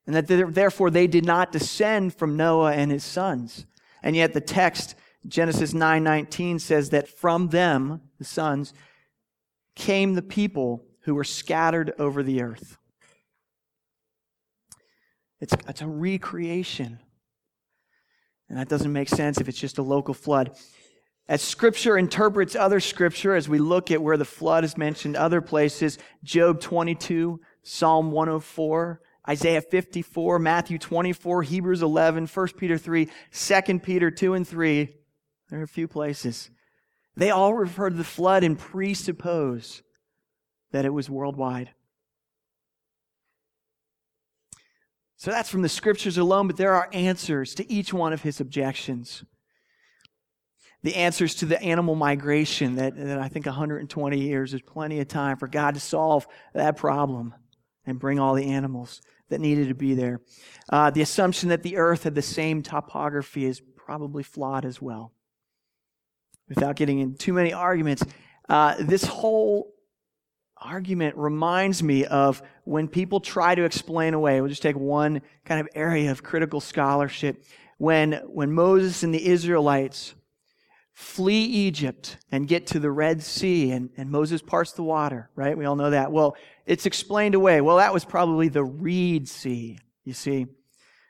and 0.07 0.17
that 0.17 0.55
therefore 0.55 0.91
they 0.91 1.07
did 1.07 1.25
not 1.25 1.53
descend 1.53 2.15
from 2.15 2.37
Noah 2.37 2.73
and 2.73 2.91
his 2.91 3.05
sons. 3.05 3.67
And 4.03 4.17
yet 4.17 4.33
the 4.33 4.41
text 4.41 4.95
Genesis 5.27 5.73
9:19 5.73 6.59
says 6.61 6.91
that 6.91 7.09
from 7.09 7.49
them, 7.49 8.01
the 8.19 8.25
sons, 8.25 8.73
came 9.75 10.15
the 10.15 10.23
people 10.23 10.85
who 11.03 11.15
were 11.15 11.25
scattered 11.25 11.93
over 11.99 12.23
the 12.23 12.43
earth. 12.43 12.79
It's, 15.41 15.55
it's 15.67 15.81
a 15.81 15.89
recreation. 15.89 17.01
And 18.49 18.59
that 18.59 18.69
doesn't 18.69 18.93
make 18.93 19.09
sense 19.09 19.41
if 19.41 19.49
it's 19.49 19.59
just 19.59 19.79
a 19.79 19.83
local 19.83 20.13
flood. 20.13 20.57
As 21.29 21.41
Scripture 21.41 21.97
interprets 21.97 22.57
other 22.57 22.81
Scripture, 22.81 23.35
as 23.35 23.49
we 23.49 23.59
look 23.59 23.91
at 23.91 24.03
where 24.03 24.17
the 24.17 24.25
flood 24.25 24.65
is 24.65 24.77
mentioned 24.77 25.17
other 25.17 25.41
places, 25.41 25.99
Job 26.25 26.61
22, 26.61 27.41
Psalm 27.63 28.11
104, 28.11 29.01
Isaiah 29.31 29.61
54, 29.61 30.41
Matthew 30.41 30.77
24, 30.77 31.45
Hebrews 31.45 31.83
11, 31.83 32.27
1 32.27 32.49
Peter 32.59 32.77
3, 32.77 33.09
2 33.33 33.79
Peter 33.79 34.11
2 34.11 34.35
and 34.35 34.47
3, 34.47 34.89
there 35.51 35.61
are 35.61 35.63
a 35.63 35.69
few 35.69 35.87
places. 35.87 36.51
They 37.17 37.31
all 37.31 37.55
refer 37.55 37.91
to 37.91 37.97
the 37.97 38.03
flood 38.03 38.43
and 38.43 38.59
presuppose 38.59 39.83
that 40.73 40.85
it 40.85 40.93
was 40.93 41.09
worldwide. 41.09 41.71
So 45.17 45.31
that's 45.31 45.49
from 45.49 45.63
the 45.63 45.69
scriptures 45.69 46.19
alone, 46.19 46.49
but 46.49 46.57
there 46.57 46.75
are 46.75 46.89
answers 46.93 47.55
to 47.55 47.73
each 47.73 47.93
one 47.93 48.13
of 48.13 48.23
his 48.23 48.41
objections. 48.41 49.23
The 50.83 50.97
answers 50.97 51.37
to 51.37 51.47
the 51.47 51.63
animal 51.63 51.95
migration 51.95 52.77
that, 52.77 52.97
that 52.97 53.21
I 53.21 53.29
think 53.29 53.47
120 53.47 54.19
years 54.19 54.55
is 54.55 54.63
plenty 54.63 54.99
of 54.99 55.07
time 55.07 55.37
for 55.37 55.47
God 55.47 55.75
to 55.75 55.81
solve 55.81 56.27
that 56.53 56.77
problem 56.77 57.33
and 57.87 58.01
bring 58.01 58.19
all 58.19 58.35
the 58.35 58.47
animals 58.47 59.01
that 59.31 59.41
needed 59.41 59.69
to 59.69 59.75
be 59.75 59.95
there. 59.95 60.21
Uh, 60.69 60.91
the 60.91 61.03
assumption 61.03 61.49
that 61.49 61.63
the 61.63 61.77
earth 61.77 62.05
had 62.05 62.15
the 62.15 62.23
same 62.23 62.63
topography 62.63 63.45
is 63.45 63.61
probably 63.77 64.23
flawed 64.23 64.65
as 64.65 64.81
well. 64.81 65.13
Without 66.49 66.77
getting 66.77 66.99
in 66.99 67.15
too 67.15 67.33
many 67.33 67.53
arguments, 67.53 68.05
uh, 68.49 68.75
this 68.79 69.05
whole 69.05 69.73
argument 70.57 71.17
reminds 71.17 71.83
me 71.83 72.05
of 72.05 72.43
when 72.65 72.87
people 72.87 73.21
try 73.21 73.55
to 73.55 73.65
explain 73.65 74.15
away. 74.15 74.41
We'll 74.41 74.51
just 74.51 74.63
take 74.63 74.77
one 74.77 75.23
kind 75.45 75.61
of 75.61 75.69
area 75.75 76.11
of 76.11 76.23
critical 76.23 76.61
scholarship. 76.61 77.45
When, 77.79 78.13
when 78.27 78.53
Moses 78.53 79.03
and 79.03 79.15
the 79.15 79.27
Israelites 79.27 80.15
flee 81.01 81.45
Egypt 81.45 82.19
and 82.31 82.47
get 82.47 82.67
to 82.69 82.79
the 82.79 82.91
Red 82.91 83.23
Sea, 83.23 83.73
and, 83.73 83.89
and 83.97 84.11
Moses 84.11 84.43
parts 84.43 84.73
the 84.73 84.83
water, 84.83 85.31
right? 85.35 85.57
We 85.57 85.65
all 85.65 85.75
know 85.75 85.91
that. 85.91 86.13
Well, 86.13 86.37
it's 86.67 86.85
explained 86.85 87.35
away. 87.35 87.63
Well, 87.63 87.79
that 87.79 87.95
was 87.95 88.05
probably 88.05 88.49
the 88.49 88.63
Reed 88.63 89.27
Sea, 89.27 89.79
you 90.05 90.13
see. 90.13 90.47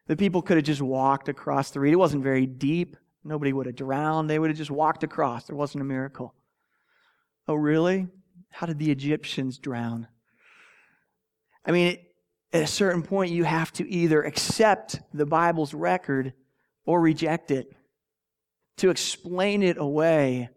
The 0.07 0.17
people 0.17 0.43
could 0.43 0.57
have 0.57 0.65
just 0.65 0.81
walked 0.81 1.29
across 1.29 1.73
the 1.73 1.81
reed. 1.81 1.93
It 1.93 1.97
wasn't 1.97 2.23
very 2.23 2.47
deep. 2.47 2.97
Nobody 3.25 3.53
would 3.53 3.67
have 3.67 3.75
drowned. 3.75 4.31
They 4.31 4.39
would 4.39 4.51
have 4.51 4.57
just 4.57 4.71
walked 4.71 5.03
across. 5.03 5.47
There 5.47 5.57
wasn't 5.57 5.83
a 5.83 5.87
miracle. 5.87 6.35
Oh, 7.49 7.55
really? 7.55 8.07
How 8.51 8.67
did 8.67 8.79
the 8.79 8.93
Egyptians 8.93 9.59
drown? 9.59 10.07
I 11.67 11.73
mean, 11.73 11.99
at 12.53 12.63
a 12.63 12.69
certain 12.69 13.03
point, 13.03 13.33
you 13.33 13.43
have 13.43 13.73
to 13.75 13.89
either 13.89 14.23
accept 14.23 15.01
the 15.13 15.27
Bible's 15.27 15.75
record 15.75 16.33
or 16.87 17.01
reject 17.01 17.51
it. 17.51 17.73
To 18.81 18.89
explain 18.89 19.63
it 19.63 19.77
away 19.77 20.49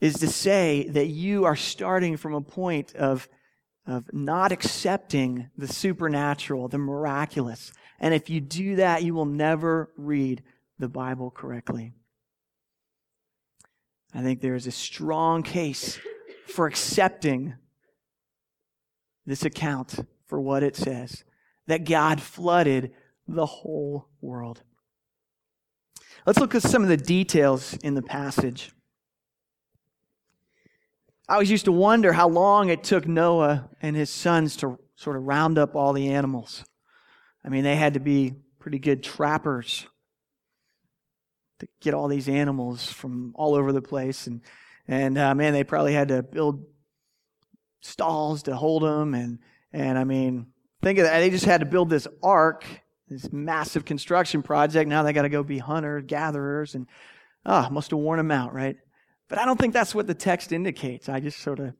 is 0.00 0.14
to 0.14 0.26
say 0.26 0.88
that 0.88 1.06
you 1.06 1.44
are 1.44 1.54
starting 1.54 2.16
from 2.16 2.34
a 2.34 2.40
point 2.40 2.92
of, 2.96 3.28
of 3.86 4.12
not 4.12 4.50
accepting 4.50 5.50
the 5.56 5.68
supernatural, 5.68 6.66
the 6.66 6.78
miraculous. 6.78 7.72
And 8.00 8.12
if 8.12 8.28
you 8.28 8.40
do 8.40 8.74
that, 8.76 9.04
you 9.04 9.14
will 9.14 9.26
never 9.26 9.92
read 9.96 10.42
the 10.80 10.88
Bible 10.88 11.30
correctly. 11.30 11.92
I 14.12 14.22
think 14.22 14.40
there 14.40 14.56
is 14.56 14.66
a 14.66 14.72
strong 14.72 15.44
case 15.44 16.00
for 16.48 16.66
accepting 16.66 17.54
this 19.24 19.44
account 19.44 20.04
for 20.26 20.40
what 20.40 20.64
it 20.64 20.74
says 20.74 21.22
that 21.68 21.84
God 21.84 22.20
flooded 22.20 22.90
the 23.28 23.46
whole 23.46 24.08
world. 24.20 24.64
Let's 26.26 26.38
look 26.38 26.54
at 26.54 26.62
some 26.62 26.82
of 26.82 26.88
the 26.88 26.96
details 26.96 27.74
in 27.82 27.94
the 27.94 28.02
passage. 28.02 28.72
I 31.28 31.34
always 31.34 31.50
used 31.50 31.66
to 31.66 31.72
wonder 31.72 32.14
how 32.14 32.28
long 32.28 32.70
it 32.70 32.82
took 32.82 33.06
Noah 33.06 33.68
and 33.82 33.94
his 33.94 34.08
sons 34.08 34.56
to 34.56 34.78
sort 34.96 35.16
of 35.16 35.24
round 35.24 35.58
up 35.58 35.74
all 35.74 35.92
the 35.92 36.08
animals. 36.08 36.64
I 37.44 37.50
mean, 37.50 37.62
they 37.62 37.76
had 37.76 37.94
to 37.94 38.00
be 38.00 38.36
pretty 38.58 38.78
good 38.78 39.02
trappers 39.02 39.86
to 41.58 41.68
get 41.82 41.92
all 41.92 42.08
these 42.08 42.28
animals 42.28 42.90
from 42.90 43.34
all 43.36 43.54
over 43.54 43.70
the 43.70 43.82
place. 43.82 44.26
And, 44.26 44.40
and 44.88 45.18
uh, 45.18 45.34
man, 45.34 45.52
they 45.52 45.62
probably 45.62 45.92
had 45.92 46.08
to 46.08 46.22
build 46.22 46.64
stalls 47.82 48.44
to 48.44 48.56
hold 48.56 48.82
them. 48.82 49.12
And, 49.12 49.40
and 49.74 49.98
I 49.98 50.04
mean, 50.04 50.46
think 50.82 50.98
of 50.98 51.04
that. 51.04 51.20
They 51.20 51.28
just 51.28 51.44
had 51.44 51.60
to 51.60 51.66
build 51.66 51.90
this 51.90 52.08
ark, 52.22 52.64
this 53.08 53.32
massive 53.32 53.84
construction 53.84 54.42
project. 54.42 54.88
Now 54.88 55.02
they 55.02 55.12
got 55.12 55.22
to 55.22 55.28
go 55.28 55.42
be 55.42 55.58
hunters, 55.58 56.04
gatherers, 56.06 56.74
and 56.74 56.86
ah, 57.44 57.66
oh, 57.68 57.72
must 57.72 57.90
have 57.90 57.98
worn 57.98 58.18
them 58.18 58.30
out, 58.30 58.54
right? 58.54 58.76
But 59.28 59.38
I 59.38 59.44
don't 59.44 59.58
think 59.58 59.74
that's 59.74 59.94
what 59.94 60.06
the 60.06 60.14
text 60.14 60.52
indicates. 60.52 61.08
I 61.08 61.20
just 61.20 61.38
sort 61.38 61.60
of 61.60 61.74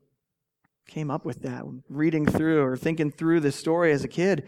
came 0.87 1.11
up 1.11 1.25
with 1.25 1.43
that 1.43 1.65
reading 1.89 2.27
through 2.27 2.63
or 2.63 2.77
thinking 2.77 3.11
through 3.11 3.41
this 3.41 3.57
story 3.57 3.93
as 3.93 4.05
a 4.05 4.09
kid. 4.09 4.47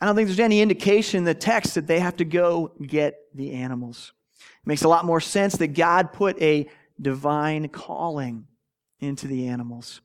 I 0.00 0.06
don't 0.06 0.16
think 0.16 0.28
there's 0.28 0.40
any 0.40 0.60
indication 0.60 1.18
in 1.18 1.24
the 1.24 1.34
text 1.34 1.74
that 1.74 1.86
they 1.86 2.00
have 2.00 2.16
to 2.16 2.24
go 2.24 2.72
get 2.84 3.16
the 3.34 3.52
animals. 3.52 4.12
It 4.40 4.66
makes 4.66 4.82
a 4.82 4.88
lot 4.88 5.04
more 5.04 5.20
sense 5.20 5.56
that 5.56 5.68
God 5.68 6.12
put 6.12 6.40
a 6.40 6.68
divine 7.00 7.68
calling 7.68 8.46
into 9.00 9.26
the 9.26 9.46
animals 9.48 10.00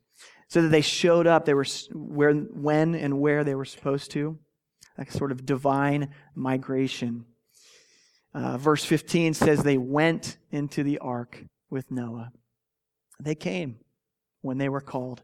so 0.47 0.61
that 0.61 0.67
they 0.67 0.81
showed 0.81 1.25
up 1.25 1.45
they 1.45 1.53
were 1.53 1.65
where 1.93 2.33
when 2.33 2.93
and 2.93 3.19
where 3.19 3.43
they 3.43 3.55
were 3.55 3.65
supposed 3.65 4.11
to 4.11 4.37
that 4.97 5.11
sort 5.11 5.31
of 5.31 5.45
divine 5.45 6.09
migration 6.35 7.25
uh, 8.33 8.57
verse 8.57 8.83
15 8.83 9.33
says 9.33 9.63
they 9.63 9.77
went 9.77 10.37
into 10.51 10.83
the 10.83 10.97
ark 10.99 11.43
with 11.69 11.91
noah 11.91 12.31
they 13.19 13.35
came 13.35 13.77
when 14.41 14.57
they 14.57 14.69
were 14.69 14.81
called 14.81 15.21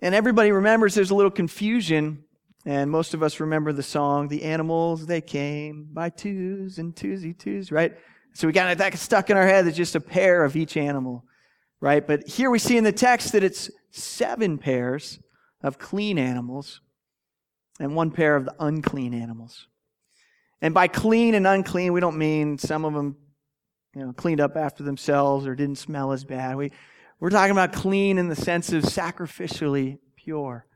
and 0.00 0.14
everybody 0.14 0.52
remembers 0.52 0.94
there's 0.94 1.10
a 1.10 1.14
little 1.14 1.30
confusion 1.30 2.24
and 2.66 2.90
most 2.90 3.14
of 3.14 3.22
us 3.22 3.40
remember 3.40 3.72
the 3.72 3.82
song, 3.82 4.28
The 4.28 4.42
Animals, 4.42 5.06
They 5.06 5.22
Came 5.22 5.88
by 5.92 6.10
Twos 6.10 6.78
and 6.78 6.94
Twosie 6.94 7.36
Twos, 7.36 7.72
right? 7.72 7.96
So 8.34 8.46
we 8.46 8.52
got 8.52 8.76
that 8.76 8.98
stuck 8.98 9.30
in 9.30 9.36
our 9.36 9.46
head. 9.46 9.66
It's 9.66 9.76
just 9.76 9.94
a 9.94 10.00
pair 10.00 10.44
of 10.44 10.56
each 10.56 10.76
animal, 10.76 11.24
right? 11.80 12.06
But 12.06 12.28
here 12.28 12.50
we 12.50 12.58
see 12.58 12.76
in 12.76 12.84
the 12.84 12.92
text 12.92 13.32
that 13.32 13.42
it's 13.42 13.70
seven 13.92 14.58
pairs 14.58 15.18
of 15.62 15.78
clean 15.78 16.18
animals 16.18 16.80
and 17.80 17.96
one 17.96 18.10
pair 18.10 18.36
of 18.36 18.44
the 18.44 18.54
unclean 18.60 19.14
animals. 19.14 19.66
And 20.60 20.74
by 20.74 20.86
clean 20.86 21.34
and 21.34 21.46
unclean, 21.46 21.92
we 21.92 22.00
don't 22.00 22.18
mean 22.18 22.58
some 22.58 22.84
of 22.84 22.92
them, 22.92 23.16
you 23.94 24.04
know, 24.04 24.12
cleaned 24.12 24.40
up 24.40 24.56
after 24.56 24.84
themselves 24.84 25.46
or 25.46 25.54
didn't 25.54 25.78
smell 25.78 26.12
as 26.12 26.22
bad. 26.22 26.56
We, 26.56 26.70
we're 27.18 27.30
talking 27.30 27.52
about 27.52 27.72
clean 27.72 28.18
in 28.18 28.28
the 28.28 28.36
sense 28.36 28.72
of 28.72 28.82
sacrificially 28.84 29.98
pure 30.16 30.66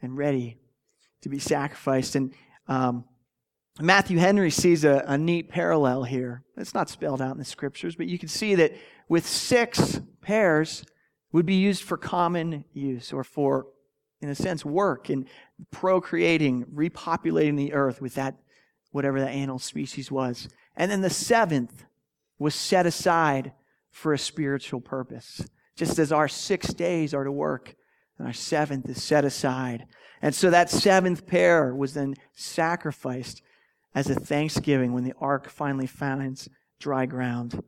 and 0.00 0.16
ready 0.16 0.58
to 1.22 1.28
be 1.28 1.40
sacrificed. 1.40 2.14
And 2.14 2.32
um, 2.68 3.04
Matthew 3.80 4.18
Henry 4.18 4.50
sees 4.50 4.84
a, 4.84 5.04
a 5.06 5.18
neat 5.18 5.48
parallel 5.48 6.04
here. 6.04 6.44
It's 6.56 6.74
not 6.74 6.88
spelled 6.88 7.20
out 7.20 7.32
in 7.32 7.38
the 7.38 7.44
scriptures, 7.44 7.96
but 7.96 8.06
you 8.06 8.18
can 8.18 8.28
see 8.28 8.54
that 8.54 8.72
with 9.08 9.26
six 9.26 10.00
pairs 10.20 10.84
would 11.32 11.46
be 11.46 11.56
used 11.56 11.82
for 11.82 11.96
common 11.96 12.64
use 12.72 13.12
or 13.12 13.24
for, 13.24 13.66
in 14.24 14.30
a 14.30 14.34
sense, 14.34 14.64
work 14.64 15.10
in 15.10 15.26
procreating, 15.70 16.64
repopulating 16.74 17.56
the 17.56 17.72
earth 17.72 18.00
with 18.00 18.14
that, 18.14 18.36
whatever 18.90 19.20
that 19.20 19.30
animal 19.30 19.58
species 19.58 20.10
was. 20.10 20.48
And 20.76 20.90
then 20.90 21.02
the 21.02 21.10
seventh 21.10 21.84
was 22.38 22.54
set 22.54 22.86
aside 22.86 23.52
for 23.90 24.12
a 24.12 24.18
spiritual 24.18 24.80
purpose. 24.80 25.46
Just 25.76 25.98
as 25.98 26.10
our 26.10 26.28
six 26.28 26.74
days 26.74 27.14
are 27.14 27.24
to 27.24 27.32
work, 27.32 27.74
and 28.18 28.26
our 28.26 28.32
seventh 28.32 28.88
is 28.88 29.02
set 29.02 29.24
aside 29.24 29.86
And 30.24 30.34
so 30.34 30.48
that 30.48 30.70
seventh 30.70 31.26
pair 31.26 31.74
was 31.74 31.92
then 31.92 32.14
sacrificed 32.32 33.42
as 33.94 34.08
a 34.08 34.14
thanksgiving 34.14 34.94
when 34.94 35.04
the 35.04 35.12
ark 35.20 35.50
finally 35.50 35.86
finds 35.86 36.48
dry 36.80 37.04
ground. 37.04 37.62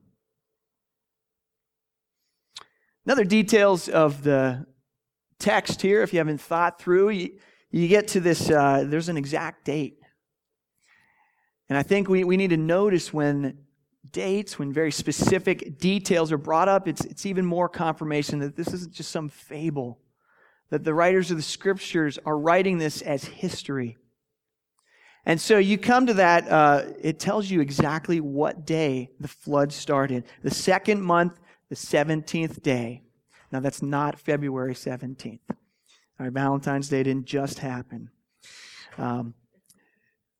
Another 3.05 3.25
details 3.25 3.89
of 3.91 4.23
the 4.23 4.65
text 5.39 5.83
here, 5.83 6.03
if 6.03 6.13
you 6.13 6.19
haven't 6.19 6.41
thought 6.41 6.81
through, 6.81 7.11
you, 7.11 7.39
you 7.71 7.89
get 7.89 8.09
to 8.09 8.21
this, 8.21 8.51
uh, 8.51 8.85
there's 8.87 9.09
an 9.09 9.17
exact 9.17 9.65
date. 9.65 9.99
And 11.69 11.77
I 11.77 11.83
think 11.83 12.09
we, 12.09 12.25
we 12.25 12.37
need 12.37 12.51
to 12.51 12.57
notice 12.57 13.13
when 13.13 13.59
dates, 14.13 14.59
when 14.59 14.73
very 14.73 14.93
specific 14.93 15.79
details 15.79 16.31
are 16.33 16.39
brought 16.39 16.69
up, 16.69 16.87
it's, 16.87 17.05
it's 17.05 17.27
even 17.27 17.45
more 17.45 17.69
confirmation 17.69 18.39
that 18.39 18.57
this 18.57 18.69
isn't 18.69 18.93
just 18.93 19.11
some 19.11 19.29
fable, 19.29 19.99
that 20.71 20.85
the 20.85 20.95
writers 20.95 21.31
of 21.31 21.37
the 21.37 21.43
scriptures 21.43 22.19
are 22.25 22.39
writing 22.39 22.79
this 22.79 23.03
as 23.03 23.25
history. 23.25 23.97
And 25.25 25.41
so 25.41 25.59
you 25.59 25.77
come 25.77 26.07
to 26.07 26.15
that, 26.15 26.49
uh, 26.49 26.85
it 27.03 27.19
tells 27.19 27.51
you 27.51 27.61
exactly 27.61 28.21
what 28.21 28.65
day 28.65 29.11
the 29.19 29.27
flood 29.27 29.73
started. 29.73 30.25
The 30.43 30.53
second 30.53 31.03
month, 31.03 31.41
the 31.69 31.75
17th 31.75 32.63
day. 32.63 33.03
Now, 33.53 33.61
that's 33.61 33.83
not 33.83 34.19
February 34.19 34.75
17th. 34.75 35.41
All 35.49 35.57
right, 36.19 36.33
Valentine's 36.33 36.89
Day 36.89 37.03
didn't 37.03 37.27
just 37.27 37.59
happen. 37.59 38.11
Um, 38.99 39.35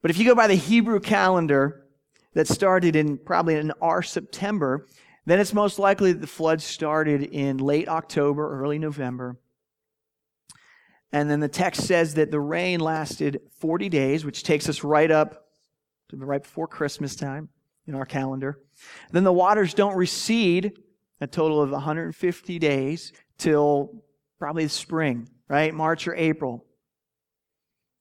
but 0.03 0.11
if 0.11 0.19
you 0.19 0.25
go 0.25 0.35
by 0.35 0.47
the 0.47 0.55
Hebrew 0.55 1.01
calendar 1.01 1.87
that 2.35 2.49
started 2.49 2.97
in 2.97 3.19
probably 3.19 3.57
in 3.57 3.73
our 3.81 4.03
September, 4.03 4.87
then 5.27 5.41
it's 5.41 5.53
most 5.53 5.79
likely 5.79 6.13
that 6.13 6.21
the 6.21 6.27
flood 6.27 6.63
started 6.63 7.23
in 7.23 7.59
late 7.59 7.89
October, 7.89 8.63
early 8.63 8.79
November. 8.79 9.37
And 11.13 11.31
then 11.31 11.41
the 11.41 11.49
text 11.49 11.83
says 11.83 12.15
that 12.15 12.31
the 12.31 12.41
rain 12.41 12.81
lasted 12.81 13.41
40 13.59 13.89
days, 13.89 14.25
which 14.25 14.43
takes 14.43 14.69
us 14.69 14.85
right 14.85 15.11
up 15.11 15.47
to 16.09 16.17
right 16.17 16.43
before 16.43 16.69
Christmas 16.69 17.17
time 17.17 17.49
in 17.87 17.95
our 17.95 18.07
calendar. 18.07 18.61
Then 19.11 19.25
the 19.25 19.33
waters 19.33 19.75
don't 19.75 19.97
recede 19.97 20.79
a 21.21 21.27
total 21.27 21.63
of 21.63 21.71
150 21.71 22.59
days 22.59 23.13
till 23.39 24.03
probably 24.39 24.65
the 24.65 24.71
spring, 24.71 25.29
right? 25.49 25.75
March 25.75 26.07
or 26.07 26.15
April. 26.15 26.65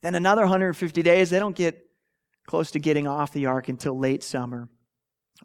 Then 0.02 0.16
another 0.16 0.42
150 0.42 1.02
days, 1.02 1.30
they 1.30 1.40
don't 1.40 1.56
get 1.56 1.82
close 2.46 2.72
to 2.72 2.80
getting 2.80 3.08
off 3.08 3.34
the 3.34 3.48
ark 3.48 3.70
until 3.70 3.98
late 3.98 4.24
summer, 4.24 4.70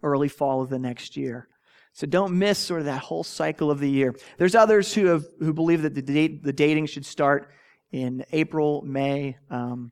early 0.02 0.28
fall 0.28 0.62
of 0.62 0.68
the 0.68 0.78
next 0.78 1.16
year. 1.16 1.48
So 1.92 2.06
don't 2.06 2.38
miss 2.38 2.58
sort 2.58 2.80
of 2.80 2.86
that 2.86 3.02
whole 3.02 3.24
cycle 3.24 3.70
of 3.70 3.80
the 3.80 3.90
year. 3.90 4.14
There's 4.38 4.54
others 4.54 4.94
who 4.94 5.06
have 5.06 5.24
who 5.40 5.52
believe 5.52 5.82
that 5.82 5.94
the 5.94 6.02
date, 6.02 6.42
the 6.44 6.52
dating 6.52 6.86
should 6.86 7.04
start 7.04 7.50
in 7.90 8.24
April, 8.32 8.82
May. 8.82 9.36
Um, 9.50 9.90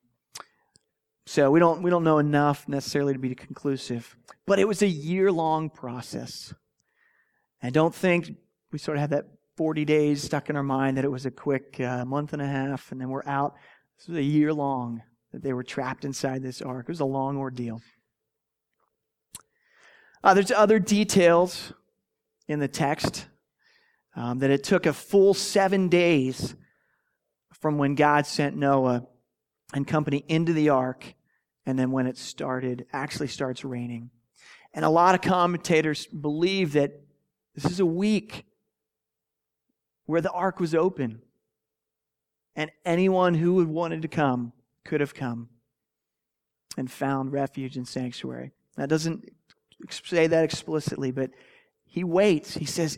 so 1.27 1.51
we 1.51 1.59
don't 1.59 1.83
we 1.83 1.91
don't 1.91 2.05
know 2.05 2.19
enough 2.19 2.69
necessarily 2.69 3.13
to 3.13 3.19
be 3.19 3.35
conclusive. 3.35 4.17
But 4.47 4.59
it 4.59 4.69
was 4.69 4.83
a 4.83 4.87
year 4.87 5.33
long 5.33 5.71
process. 5.71 6.55
And 7.63 7.75
don't 7.75 7.95
think 7.95 8.31
we 8.73 8.79
sort 8.79 8.97
of 8.97 9.01
had 9.01 9.11
that 9.11 9.27
40 9.57 9.85
days 9.85 10.23
stuck 10.23 10.51
in 10.51 10.57
our 10.57 10.63
mind 10.63 10.97
that 10.97 11.05
it 11.05 11.11
was 11.11 11.27
a 11.27 11.31
quick 11.31 11.81
uh, 11.81 12.05
month 12.05 12.33
and 12.33 12.41
a 12.41 12.47
half 12.47 12.93
and 12.93 13.01
then 13.01 13.09
we're 13.09 13.27
out. 13.27 13.57
This 13.97 14.09
was 14.09 14.19
a 14.19 14.23
year 14.23 14.55
long 14.55 15.03
that 15.33 15.43
they 15.43 15.53
were 15.53 15.65
trapped 15.65 16.05
inside 16.05 16.43
this 16.43 16.63
ark. 16.63 16.85
It 16.85 16.93
was 16.93 17.01
a 17.01 17.05
long 17.05 17.37
ordeal. 17.37 17.81
Uh, 20.23 20.35
there's 20.35 20.53
other 20.53 20.79
details 20.79 21.73
in 22.47 22.61
the 22.61 22.69
text 22.69 23.27
um, 24.15 24.39
that 24.39 24.51
it 24.51 24.65
took 24.65 24.87
a 24.87 24.93
full 24.93 25.35
seven 25.35 25.89
days 25.89 26.55
from 27.61 27.79
when 27.79 27.95
God 27.95 28.27
sent 28.27 28.57
Noah 28.57 29.07
and 29.75 29.87
company 29.87 30.25
into 30.29 30.53
the 30.53 30.69
ark 30.69 31.15
and 31.67 31.79
then 31.79 31.91
when 31.91 32.07
it 32.07 32.17
started, 32.17 32.87
actually 32.93 33.29
starts 33.29 33.65
raining. 33.65 34.11
And 34.73 34.85
a 34.85 34.91
lot 34.91 35.15
of 35.15 35.21
commentators 35.21 36.07
believe 36.07 36.73
that 36.73 36.93
this 37.63 37.73
is 37.73 37.81
a 37.81 37.87
week 37.87 38.45
where 40.07 40.21
the 40.21 40.31
ark 40.31 40.61
was 40.61 40.77
open 40.77 41.21
and 42.55 42.71
anyone 42.85 43.35
who 43.35 43.59
had 43.59 43.69
wanted 43.69 44.03
to 44.03 44.09
come 44.09 44.53
could 44.85 45.01
have 45.01 45.13
come 45.13 45.49
and 46.77 46.89
found 46.89 47.33
refuge 47.33 47.77
and 47.77 47.89
sanctuary. 47.89 48.53
That 48.77 48.89
doesn't 48.89 49.29
say 49.91 50.29
that 50.29 50.45
explicitly, 50.45 51.11
but 51.11 51.31
he 51.85 52.05
waits. 52.05 52.55
He 52.55 52.65
says, 52.65 52.97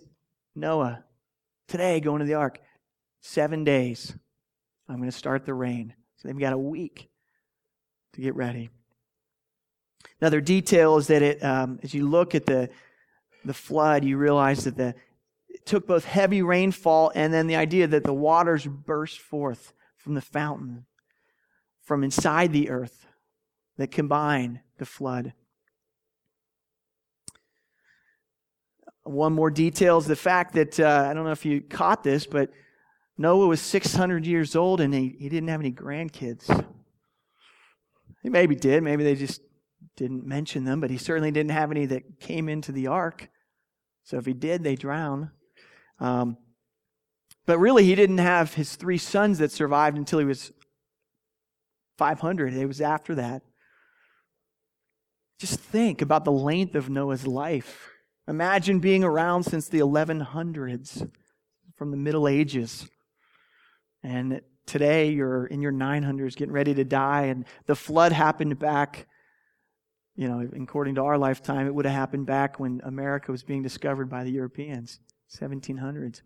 Noah, 0.54 1.04
today 1.66 1.98
go 2.00 2.14
into 2.14 2.26
the 2.26 2.34
ark. 2.34 2.60
Seven 3.22 3.64
days. 3.64 4.14
I'm 4.90 4.96
going 4.96 5.10
to 5.10 5.16
start 5.16 5.46
the 5.46 5.54
rain. 5.54 5.94
So 6.16 6.28
they've 6.28 6.38
got 6.38 6.52
a 6.52 6.58
week 6.58 7.08
to 8.12 8.20
get 8.20 8.34
ready. 8.36 8.68
Another 10.20 10.42
detail 10.42 10.98
is 10.98 11.06
that 11.06 11.22
it, 11.22 11.42
um, 11.42 11.80
as 11.82 11.94
you 11.94 12.06
look 12.06 12.34
at 12.34 12.44
the, 12.44 12.68
the 13.44 13.54
flood, 13.54 14.04
you 14.04 14.16
realize 14.16 14.64
that 14.64 14.76
the, 14.76 14.94
it 15.48 15.66
took 15.66 15.86
both 15.86 16.04
heavy 16.04 16.42
rainfall 16.42 17.12
and 17.14 17.32
then 17.32 17.46
the 17.46 17.56
idea 17.56 17.86
that 17.86 18.04
the 18.04 18.14
waters 18.14 18.66
burst 18.66 19.18
forth 19.18 19.72
from 19.96 20.14
the 20.14 20.20
fountain 20.20 20.86
from 21.82 22.04
inside 22.04 22.52
the 22.52 22.70
earth 22.70 23.06
that 23.76 23.90
combine 23.90 24.60
to 24.78 24.84
flood. 24.84 25.32
One 29.02 29.32
more 29.32 29.50
detail 29.50 29.98
is 29.98 30.06
the 30.06 30.14
fact 30.14 30.54
that, 30.54 30.78
uh, 30.78 31.06
I 31.10 31.14
don't 31.14 31.24
know 31.24 31.32
if 31.32 31.44
you 31.44 31.60
caught 31.60 32.04
this, 32.04 32.26
but 32.26 32.50
Noah 33.18 33.48
was 33.48 33.60
600 33.60 34.24
years 34.24 34.54
old 34.54 34.80
and 34.80 34.94
he, 34.94 35.16
he 35.18 35.28
didn't 35.28 35.48
have 35.48 35.60
any 35.60 35.72
grandkids. 35.72 36.64
He 38.22 38.28
maybe 38.28 38.54
did. 38.54 38.82
Maybe 38.82 39.02
they 39.02 39.14
just 39.14 39.40
didn't 39.96 40.24
mention 40.24 40.64
them, 40.64 40.80
but 40.80 40.90
he 40.90 40.98
certainly 40.98 41.30
didn't 41.30 41.50
have 41.50 41.70
any 41.70 41.86
that 41.86 42.20
came 42.20 42.48
into 42.48 42.72
the 42.72 42.86
ark. 42.86 43.28
So 44.04 44.16
if 44.18 44.26
he 44.26 44.32
did, 44.32 44.62
they 44.62 44.76
drown. 44.76 45.30
Um, 45.98 46.36
but 47.46 47.58
really, 47.58 47.84
he 47.84 47.94
didn't 47.94 48.18
have 48.18 48.54
his 48.54 48.76
three 48.76 48.98
sons 48.98 49.38
that 49.38 49.52
survived 49.52 49.96
until 49.96 50.18
he 50.18 50.24
was 50.24 50.52
500. 51.98 52.54
It 52.54 52.66
was 52.66 52.80
after 52.80 53.14
that. 53.16 53.42
Just 55.38 55.58
think 55.58 56.02
about 56.02 56.24
the 56.24 56.32
length 56.32 56.74
of 56.74 56.90
Noah's 56.90 57.26
life. 57.26 57.90
Imagine 58.28 58.78
being 58.78 59.02
around 59.02 59.44
since 59.44 59.68
the 59.68 59.80
1100s, 59.80 61.10
from 61.76 61.90
the 61.90 61.96
Middle 61.96 62.28
Ages. 62.28 62.86
And 64.02 64.42
today 64.66 65.10
you're 65.10 65.46
in 65.46 65.62
your 65.62 65.72
900s 65.72 66.36
getting 66.36 66.52
ready 66.52 66.74
to 66.74 66.84
die, 66.84 67.24
and 67.24 67.46
the 67.64 67.74
flood 67.74 68.12
happened 68.12 68.58
back, 68.58 69.06
you 70.16 70.28
know, 70.28 70.48
according 70.60 70.96
to 70.96 71.02
our 71.02 71.16
lifetime, 71.16 71.66
it 71.66 71.74
would 71.74 71.86
have 71.86 71.94
happened 71.94 72.26
back 72.26 72.60
when 72.60 72.80
America 72.84 73.30
was 73.30 73.42
being 73.42 73.62
discovered 73.62 74.10
by 74.10 74.24
the 74.24 74.30
Europeans, 74.30 75.00
1700s. 75.30 76.22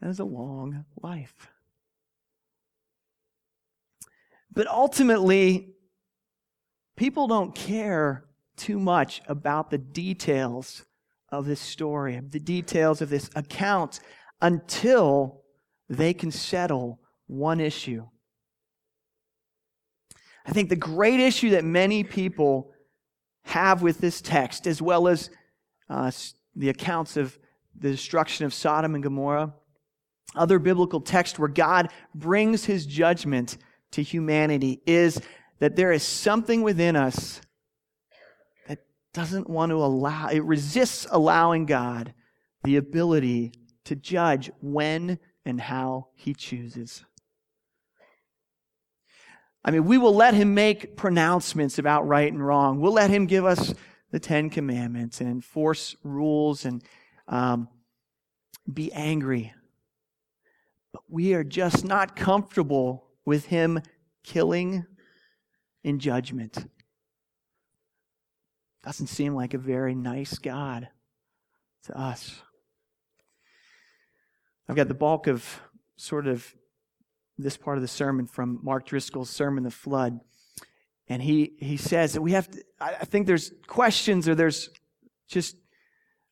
That 0.00 0.10
is 0.10 0.18
a 0.18 0.24
long 0.24 0.84
life. 1.00 1.48
But 4.52 4.66
ultimately, 4.66 5.74
people 6.96 7.26
don't 7.26 7.54
care 7.54 8.24
too 8.56 8.78
much 8.78 9.22
about 9.26 9.70
the 9.70 9.78
details 9.78 10.84
of 11.30 11.46
this 11.46 11.60
story, 11.60 12.20
the 12.20 12.38
details 12.38 13.00
of 13.00 13.08
this 13.08 13.30
account, 13.34 14.00
until 14.42 15.42
they 15.88 16.12
can 16.12 16.30
settle 16.30 17.00
one 17.26 17.60
issue. 17.60 18.06
I 20.46 20.52
think 20.52 20.68
the 20.68 20.76
great 20.76 21.20
issue 21.20 21.50
that 21.50 21.64
many 21.64 22.04
people 22.04 22.72
have 23.44 23.82
with 23.82 23.98
this 23.98 24.20
text, 24.20 24.66
as 24.66 24.80
well 24.80 25.08
as 25.08 25.30
uh, 25.88 26.10
the 26.54 26.68
accounts 26.68 27.16
of 27.16 27.38
the 27.78 27.90
destruction 27.90 28.46
of 28.46 28.54
Sodom 28.54 28.94
and 28.94 29.02
Gomorrah, 29.02 29.54
other 30.34 30.58
biblical 30.58 31.00
texts 31.00 31.38
where 31.38 31.48
God 31.48 31.90
brings 32.14 32.64
his 32.64 32.86
judgment 32.86 33.58
to 33.92 34.02
humanity 34.02 34.80
is 34.86 35.20
that 35.58 35.76
there 35.76 35.92
is 35.92 36.02
something 36.02 36.62
within 36.62 36.96
us 36.96 37.40
that 38.66 38.80
doesn't 39.12 39.48
want 39.48 39.70
to 39.70 39.76
allow, 39.76 40.28
it 40.28 40.42
resists 40.44 41.06
allowing 41.10 41.66
God 41.66 42.14
the 42.64 42.76
ability 42.76 43.52
to 43.84 43.96
judge 43.96 44.50
when 44.60 45.18
and 45.44 45.60
how 45.60 46.08
he 46.14 46.34
chooses. 46.34 47.04
I 49.64 49.70
mean, 49.70 49.84
we 49.84 49.98
will 49.98 50.14
let 50.14 50.34
him 50.34 50.54
make 50.54 50.96
pronouncements 50.96 51.78
about 51.78 52.06
right 52.06 52.32
and 52.32 52.44
wrong. 52.44 52.80
We'll 52.80 52.92
let 52.92 53.10
him 53.10 53.26
give 53.26 53.44
us 53.44 53.74
the 54.10 54.18
Ten 54.18 54.50
Commandments 54.50 55.20
and 55.20 55.30
enforce 55.30 55.94
rules 56.02 56.64
and 56.64 56.82
um, 57.28 57.68
be 58.72 58.92
angry. 58.92 59.54
But 60.92 61.02
we 61.08 61.34
are 61.34 61.44
just 61.44 61.84
not 61.84 62.16
comfortable 62.16 63.04
with 63.24 63.46
him 63.46 63.80
killing 64.24 64.84
in 65.84 65.98
judgment. 65.98 66.68
Doesn't 68.84 69.06
seem 69.06 69.34
like 69.34 69.54
a 69.54 69.58
very 69.58 69.94
nice 69.94 70.38
God 70.38 70.88
to 71.84 71.98
us. 71.98 72.42
I've 74.68 74.76
got 74.76 74.88
the 74.88 74.94
bulk 74.94 75.28
of 75.28 75.60
sort 75.96 76.26
of 76.26 76.52
this 77.42 77.56
part 77.56 77.78
of 77.78 77.82
the 77.82 77.88
sermon 77.88 78.26
from 78.26 78.60
Mark 78.62 78.86
Driscoll's 78.86 79.30
sermon, 79.30 79.64
The 79.64 79.70
Flood. 79.70 80.20
And 81.08 81.22
he, 81.22 81.52
he 81.58 81.76
says 81.76 82.14
that 82.14 82.22
we 82.22 82.32
have 82.32 82.50
to, 82.50 82.62
I 82.80 83.04
think 83.04 83.26
there's 83.26 83.52
questions 83.66 84.28
or 84.28 84.34
there's 84.34 84.70
just 85.28 85.56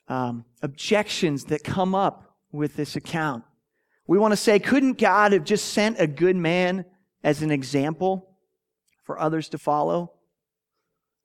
um, 0.09 0.45
objections 0.63 1.45
that 1.47 1.65
come 1.65 1.95
up 1.95 2.37
with 2.53 2.77
this 2.77 2.97
account. 2.97 3.45
We 4.07 4.19
want 4.19 4.33
to 4.33 4.37
say, 4.37 4.59
couldn't 4.59 4.99
God 4.99 5.33
have 5.33 5.45
just 5.45 5.73
sent 5.73 6.01
a 6.01 6.07
good 6.07 6.37
man 6.37 6.85
as 7.23 7.43
an 7.43 7.51
example 7.51 8.37
for 9.05 9.21
others 9.21 9.49
to 9.51 9.59
follow? 9.59 10.13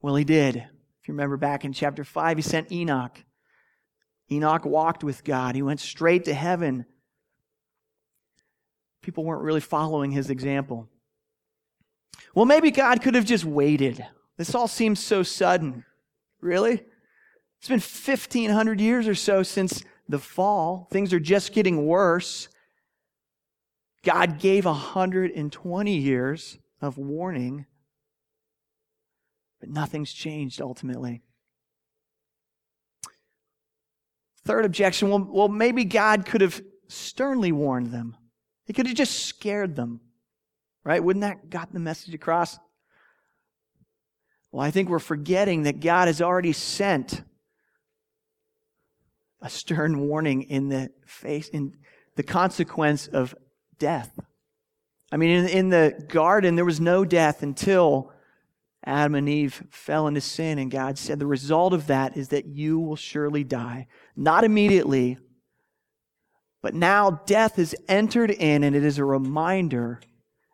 Well, 0.02 0.16
he 0.16 0.24
did. 0.24 0.58
If 0.58 1.08
you 1.08 1.14
remember 1.14 1.38
back 1.38 1.66
in 1.66 1.74
chapter 1.74 2.04
5, 2.04 2.38
he 2.38 2.44
sent 2.44 2.72
Enoch. 2.72 3.24
Enoch 4.32 4.66
walked 4.66 5.04
with 5.04 5.24
God, 5.24 5.56
he 5.56 5.62
went 5.62 5.80
straight 5.80 6.26
to 6.26 6.34
heaven. 6.34 6.86
People 9.06 9.24
weren't 9.24 9.44
really 9.44 9.62
following 9.62 10.10
his 10.10 10.32
example. 10.32 10.90
Well, 12.34 12.46
maybe 12.46 12.72
God 12.72 13.04
could 13.04 13.14
have 13.14 13.24
just 13.24 13.46
waited. 13.46 14.04
This 14.36 14.56
all 14.56 14.68
seems 14.68 15.00
so 15.00 15.22
sudden. 15.22 15.86
Really? 16.42 16.84
It's 17.60 17.68
been 17.68 17.76
1,500 17.76 18.82
years 18.82 19.08
or 19.08 19.14
so 19.14 19.44
since 19.44 19.84
the 20.10 20.18
fall. 20.18 20.88
Things 20.90 21.14
are 21.14 21.20
just 21.20 21.54
getting 21.54 21.86
worse. 21.86 22.50
God 24.04 24.40
gave 24.40 24.66
120 24.66 25.96
years 25.96 26.58
of 26.82 26.98
warning, 26.98 27.68
but 29.60 29.70
nothing's 29.70 30.12
changed 30.12 30.60
ultimately. 30.62 31.22
Third 34.44 34.66
objection 34.66 35.10
well, 35.10 35.30
well, 35.30 35.48
maybe 35.48 35.86
God 35.86 36.26
could 36.26 36.42
have 36.42 36.60
sternly 36.88 37.52
warned 37.52 37.92
them. 37.92 38.16
He 38.66 38.74
could 38.74 38.88
have 38.88 38.96
just 38.96 39.26
scared 39.26 39.76
them. 39.76 40.02
Right? 40.84 41.04
Wouldn't 41.04 41.22
that 41.22 41.50
got 41.50 41.74
the 41.74 41.80
message 41.80 42.14
across? 42.14 42.60
Well, 44.52 44.66
I 44.66 44.72
think 44.72 44.90
we're 44.90 45.00
forgetting 45.00 45.64
that 45.64 45.80
God 45.80 46.08
has 46.08 46.22
already 46.22 46.54
sent 46.54 47.24
a 49.42 49.50
stern 49.50 50.08
warning 50.08 50.44
in 50.44 50.70
the 50.70 50.92
face, 51.06 51.50
in 51.50 51.76
the 52.16 52.24
consequence 52.24 53.08
of 53.08 53.36
death. 53.80 54.18
I 55.12 55.18
mean, 55.18 55.32
in, 55.32 55.50
in 55.50 55.70
the 55.70 56.06
garden, 56.08 56.56
there 56.56 56.66
was 56.66 56.80
no 56.80 57.06
death 57.06 57.44
until 57.44 58.12
Adam 58.86 59.16
and 59.16 59.28
Eve 59.28 59.64
fell 59.70 60.08
into 60.08 60.22
sin, 60.22 60.60
and 60.60 60.70
God 60.70 60.98
said, 60.98 61.20
The 61.20 61.26
result 61.26 61.74
of 61.74 61.88
that 61.88 62.16
is 62.16 62.30
that 62.30 62.46
you 62.46 62.80
will 62.80 62.96
surely 62.96 63.44
die. 63.44 63.88
Not 64.16 64.44
immediately, 64.44 65.18
but 66.66 66.74
now 66.74 67.22
death 67.28 67.58
has 67.58 67.76
entered 67.88 68.32
in, 68.32 68.64
and 68.64 68.76
it 68.76 68.84
is 68.84 68.98
a 68.98 69.06
reminder 69.06 70.02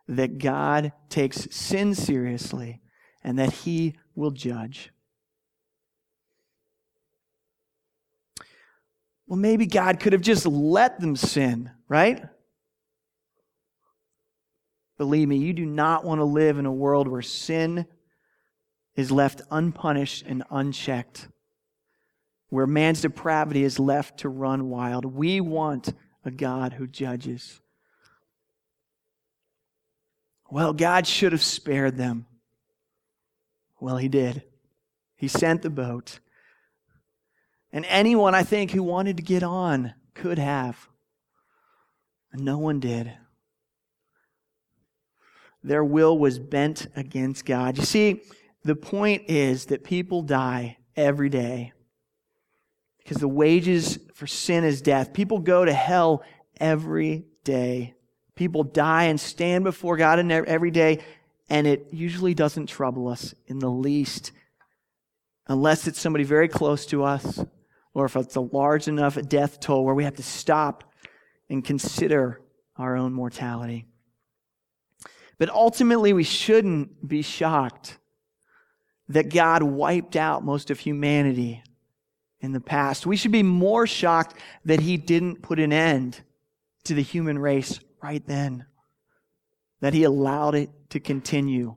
that 0.06 0.36
God 0.36 0.92
takes 1.08 1.48
sin 1.50 1.94
seriously 1.94 2.82
and 3.24 3.38
that 3.38 3.50
He 3.50 3.96
will 4.14 4.30
judge. 4.30 4.90
Well, 9.26 9.38
maybe 9.38 9.64
God 9.64 10.00
could 10.00 10.12
have 10.12 10.20
just 10.20 10.44
let 10.44 11.00
them 11.00 11.16
sin, 11.16 11.70
right? 11.88 12.22
Believe 14.98 15.28
me, 15.28 15.38
you 15.38 15.54
do 15.54 15.64
not 15.64 16.04
want 16.04 16.18
to 16.18 16.26
live 16.26 16.58
in 16.58 16.66
a 16.66 16.72
world 16.72 17.08
where 17.08 17.22
sin 17.22 17.86
is 18.96 19.10
left 19.10 19.40
unpunished 19.50 20.24
and 20.26 20.44
unchecked, 20.50 21.28
where 22.52 22.66
man's 22.66 23.00
depravity 23.00 23.64
is 23.64 23.78
left 23.78 24.18
to 24.18 24.28
run 24.28 24.68
wild. 24.68 25.06
We 25.06 25.40
want 25.40 25.94
a 26.22 26.30
God 26.30 26.74
who 26.74 26.86
judges. 26.86 27.62
Well, 30.50 30.74
God 30.74 31.06
should 31.06 31.32
have 31.32 31.42
spared 31.42 31.96
them. 31.96 32.26
Well, 33.80 33.96
He 33.96 34.08
did. 34.08 34.42
He 35.16 35.28
sent 35.28 35.62
the 35.62 35.70
boat. 35.70 36.18
And 37.72 37.86
anyone, 37.86 38.34
I 38.34 38.42
think, 38.42 38.72
who 38.72 38.82
wanted 38.82 39.16
to 39.16 39.22
get 39.22 39.42
on 39.42 39.94
could 40.12 40.38
have. 40.38 40.90
And 42.32 42.44
no 42.44 42.58
one 42.58 42.80
did. 42.80 43.14
Their 45.64 45.82
will 45.82 46.18
was 46.18 46.38
bent 46.38 46.86
against 46.96 47.46
God. 47.46 47.78
You 47.78 47.84
see, 47.84 48.24
the 48.62 48.76
point 48.76 49.22
is 49.30 49.64
that 49.66 49.84
people 49.84 50.20
die 50.20 50.76
every 50.94 51.30
day 51.30 51.72
because 53.02 53.18
the 53.18 53.28
wages 53.28 53.98
for 54.14 54.26
sin 54.26 54.64
is 54.64 54.82
death. 54.82 55.12
People 55.12 55.38
go 55.38 55.64
to 55.64 55.72
hell 55.72 56.22
every 56.58 57.24
day. 57.44 57.94
People 58.34 58.64
die 58.64 59.04
and 59.04 59.20
stand 59.20 59.64
before 59.64 59.96
God 59.96 60.18
every 60.30 60.70
day, 60.70 61.00
and 61.48 61.66
it 61.66 61.88
usually 61.90 62.34
doesn't 62.34 62.66
trouble 62.66 63.08
us 63.08 63.34
in 63.46 63.58
the 63.58 63.70
least 63.70 64.32
unless 65.46 65.86
it's 65.86 66.00
somebody 66.00 66.24
very 66.24 66.48
close 66.48 66.86
to 66.86 67.04
us 67.04 67.44
or 67.94 68.06
if 68.06 68.16
it's 68.16 68.36
a 68.36 68.40
large 68.40 68.88
enough 68.88 69.18
death 69.28 69.60
toll 69.60 69.84
where 69.84 69.94
we 69.94 70.04
have 70.04 70.16
to 70.16 70.22
stop 70.22 70.84
and 71.50 71.64
consider 71.64 72.40
our 72.76 72.96
own 72.96 73.12
mortality. 73.12 73.86
But 75.38 75.50
ultimately, 75.50 76.12
we 76.12 76.24
shouldn't 76.24 77.06
be 77.06 77.22
shocked 77.22 77.98
that 79.08 79.28
God 79.28 79.62
wiped 79.62 80.16
out 80.16 80.44
most 80.44 80.70
of 80.70 80.78
humanity 80.78 81.62
in 82.42 82.52
the 82.52 82.60
past. 82.60 83.06
We 83.06 83.16
should 83.16 83.32
be 83.32 83.42
more 83.42 83.86
shocked 83.86 84.36
that 84.64 84.80
He 84.80 84.96
didn't 84.98 85.40
put 85.40 85.58
an 85.58 85.72
end 85.72 86.20
to 86.84 86.94
the 86.94 87.02
human 87.02 87.38
race 87.38 87.80
right 88.02 88.26
then, 88.26 88.66
that 89.80 89.94
He 89.94 90.02
allowed 90.02 90.56
it 90.56 90.70
to 90.90 91.00
continue. 91.00 91.76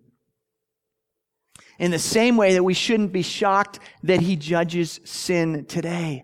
In 1.77 1.91
the 1.91 1.99
same 1.99 2.35
way 2.35 2.53
that 2.53 2.63
we 2.63 2.73
shouldn't 2.73 3.13
be 3.13 3.21
shocked 3.21 3.79
that 4.03 4.21
He 4.21 4.35
judges 4.35 4.99
sin 5.05 5.65
today. 5.65 6.23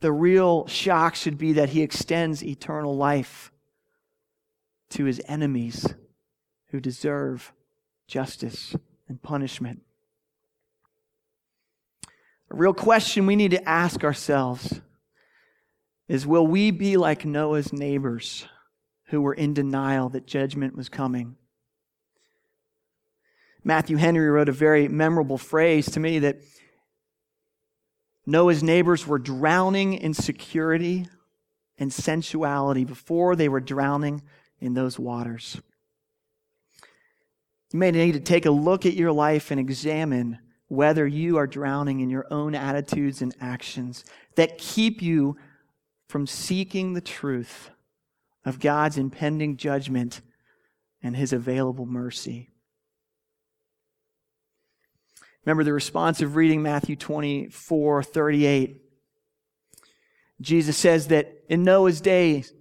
The 0.00 0.12
real 0.12 0.66
shock 0.66 1.14
should 1.14 1.36
be 1.36 1.52
that 1.54 1.68
He 1.68 1.82
extends 1.82 2.42
eternal 2.42 2.96
life 2.96 3.52
to 4.90 5.04
His 5.04 5.20
enemies 5.26 5.86
who 6.70 6.80
deserve 6.80 7.52
justice 8.06 8.74
and 9.08 9.20
punishment. 9.20 9.82
A 12.50 12.56
real 12.56 12.74
question 12.74 13.26
we 13.26 13.36
need 13.36 13.50
to 13.50 13.68
ask 13.68 14.04
ourselves 14.04 14.80
is 16.08 16.26
will 16.26 16.46
we 16.46 16.70
be 16.70 16.96
like 16.96 17.24
Noah's 17.24 17.72
neighbors 17.72 18.46
who 19.08 19.20
were 19.20 19.34
in 19.34 19.52
denial 19.52 20.08
that 20.10 20.26
judgment 20.26 20.74
was 20.74 20.88
coming? 20.88 21.36
Matthew 23.62 23.98
Henry 23.98 24.30
wrote 24.30 24.48
a 24.48 24.52
very 24.52 24.88
memorable 24.88 25.36
phrase 25.36 25.90
to 25.90 26.00
me 26.00 26.20
that 26.20 26.38
Noah's 28.24 28.62
neighbors 28.62 29.06
were 29.06 29.18
drowning 29.18 29.94
in 29.94 30.14
security 30.14 31.06
and 31.76 31.92
sensuality 31.92 32.84
before 32.84 33.36
they 33.36 33.48
were 33.48 33.60
drowning 33.60 34.22
in 34.58 34.74
those 34.74 34.98
waters. 34.98 35.60
You 37.72 37.78
may 37.78 37.90
need 37.90 38.12
to 38.12 38.20
take 38.20 38.46
a 38.46 38.50
look 38.50 38.86
at 38.86 38.94
your 38.94 39.12
life 39.12 39.50
and 39.50 39.60
examine 39.60 40.38
whether 40.68 41.06
you 41.06 41.38
are 41.38 41.46
drowning 41.46 42.00
in 42.00 42.10
your 42.10 42.26
own 42.30 42.54
attitudes 42.54 43.22
and 43.22 43.34
actions 43.40 44.04
that 44.36 44.58
keep 44.58 45.02
you 45.02 45.36
from 46.08 46.26
seeking 46.26 46.92
the 46.92 47.00
truth 47.00 47.70
of 48.44 48.60
God's 48.60 48.98
impending 48.98 49.56
judgment 49.56 50.20
and 51.02 51.16
his 51.16 51.32
available 51.32 51.86
mercy. 51.86 52.50
Remember 55.44 55.64
the 55.64 55.72
response 55.72 56.20
of 56.20 56.36
reading 56.36 56.62
Matthew 56.62 56.96
24 56.96 58.02
38. 58.02 58.82
Jesus 60.40 60.76
says 60.76 61.08
that 61.08 61.32
in 61.48 61.64
Noah's 61.64 62.00
days, 62.00 62.52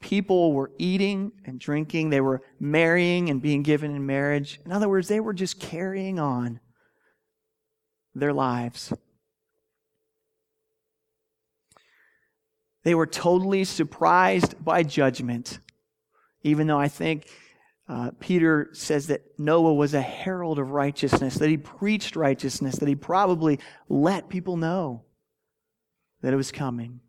people 0.00 0.52
were 0.52 0.72
eating 0.78 1.32
and 1.44 1.58
drinking, 1.58 2.10
they 2.10 2.20
were 2.20 2.42
marrying 2.58 3.30
and 3.30 3.40
being 3.40 3.62
given 3.62 3.94
in 3.94 4.04
marriage. 4.04 4.60
In 4.64 4.72
other 4.72 4.88
words, 4.88 5.08
they 5.08 5.20
were 5.20 5.32
just 5.32 5.60
carrying 5.60 6.18
on 6.18 6.60
their 8.14 8.32
lives. 8.32 8.92
They 12.82 12.94
were 12.94 13.06
totally 13.06 13.64
surprised 13.64 14.62
by 14.62 14.82
judgment, 14.82 15.58
even 16.42 16.66
though 16.66 16.78
I 16.78 16.88
think 16.88 17.28
uh, 17.88 18.10
Peter 18.20 18.68
says 18.72 19.08
that 19.08 19.22
Noah 19.38 19.74
was 19.74 19.94
a 19.94 20.02
herald 20.02 20.58
of 20.58 20.70
righteousness, 20.70 21.36
that 21.36 21.48
he 21.48 21.56
preached 21.56 22.16
righteousness, 22.16 22.76
that 22.76 22.88
he 22.88 22.94
probably 22.94 23.58
let 23.88 24.28
people 24.28 24.56
know 24.56 25.04
that 26.20 26.32
it 26.32 26.36
was 26.36 26.52
coming 26.52 27.00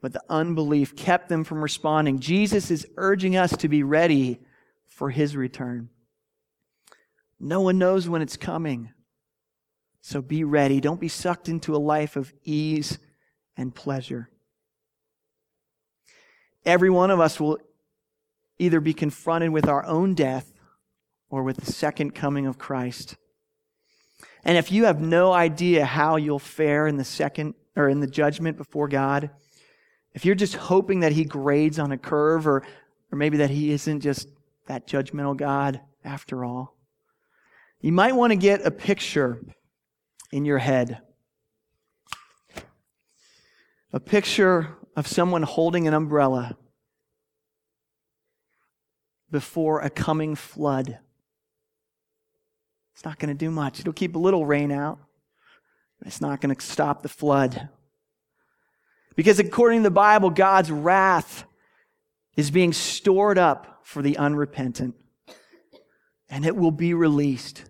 but 0.00 0.12
the 0.12 0.22
unbelief 0.28 0.96
kept 0.96 1.28
them 1.28 1.44
from 1.44 1.62
responding. 1.62 2.20
Jesus 2.20 2.70
is 2.70 2.86
urging 2.96 3.36
us 3.36 3.56
to 3.58 3.68
be 3.68 3.82
ready 3.82 4.40
for 4.88 5.10
his 5.10 5.36
return. 5.36 5.90
No 7.38 7.60
one 7.60 7.78
knows 7.78 8.08
when 8.08 8.22
it's 8.22 8.36
coming. 8.36 8.92
So 10.00 10.22
be 10.22 10.44
ready. 10.44 10.80
Don't 10.80 11.00
be 11.00 11.08
sucked 11.08 11.48
into 11.48 11.74
a 11.74 11.78
life 11.78 12.16
of 12.16 12.32
ease 12.44 12.98
and 13.56 13.74
pleasure. 13.74 14.30
Every 16.64 16.90
one 16.90 17.10
of 17.10 17.20
us 17.20 17.38
will 17.38 17.58
either 18.58 18.80
be 18.80 18.94
confronted 18.94 19.50
with 19.50 19.68
our 19.68 19.84
own 19.84 20.14
death 20.14 20.52
or 21.30 21.42
with 21.42 21.58
the 21.58 21.72
second 21.72 22.14
coming 22.14 22.46
of 22.46 22.58
Christ. 22.58 23.16
And 24.44 24.56
if 24.56 24.72
you 24.72 24.84
have 24.84 25.00
no 25.00 25.32
idea 25.32 25.84
how 25.84 26.16
you'll 26.16 26.38
fare 26.38 26.86
in 26.86 26.96
the 26.96 27.04
second 27.04 27.54
or 27.76 27.88
in 27.88 28.00
the 28.00 28.06
judgment 28.06 28.56
before 28.56 28.88
God, 28.88 29.30
if 30.12 30.24
you're 30.24 30.34
just 30.34 30.56
hoping 30.56 31.00
that 31.00 31.12
he 31.12 31.24
grades 31.24 31.78
on 31.78 31.92
a 31.92 31.98
curve 31.98 32.46
or, 32.46 32.62
or 33.12 33.16
maybe 33.16 33.38
that 33.38 33.50
he 33.50 33.70
isn't 33.70 34.00
just 34.00 34.28
that 34.66 34.86
judgmental 34.86 35.36
God 35.36 35.80
after 36.04 36.44
all, 36.44 36.74
you 37.80 37.92
might 37.92 38.14
want 38.14 38.32
to 38.32 38.36
get 38.36 38.66
a 38.66 38.70
picture 38.70 39.40
in 40.32 40.44
your 40.44 40.58
head. 40.58 41.00
A 43.92 44.00
picture 44.00 44.76
of 44.96 45.06
someone 45.06 45.42
holding 45.42 45.88
an 45.88 45.94
umbrella 45.94 46.56
before 49.30 49.80
a 49.80 49.90
coming 49.90 50.34
flood. 50.34 50.98
It's 52.94 53.04
not 53.04 53.18
going 53.18 53.28
to 53.28 53.34
do 53.34 53.50
much. 53.50 53.80
It'll 53.80 53.92
keep 53.92 54.14
a 54.14 54.18
little 54.18 54.44
rain 54.44 54.70
out. 54.70 54.98
but 55.98 56.08
It's 56.08 56.20
not 56.20 56.40
going 56.40 56.54
to 56.54 56.60
stop 56.64 57.02
the 57.02 57.08
flood. 57.08 57.68
Because 59.16 59.38
according 59.38 59.80
to 59.80 59.84
the 59.84 59.90
Bible, 59.90 60.30
God's 60.30 60.70
wrath 60.70 61.44
is 62.36 62.50
being 62.50 62.72
stored 62.72 63.38
up 63.38 63.80
for 63.84 64.02
the 64.02 64.16
unrepentant. 64.18 64.94
And 66.28 66.44
it 66.44 66.54
will 66.54 66.70
be 66.70 66.94
released. 66.94 67.69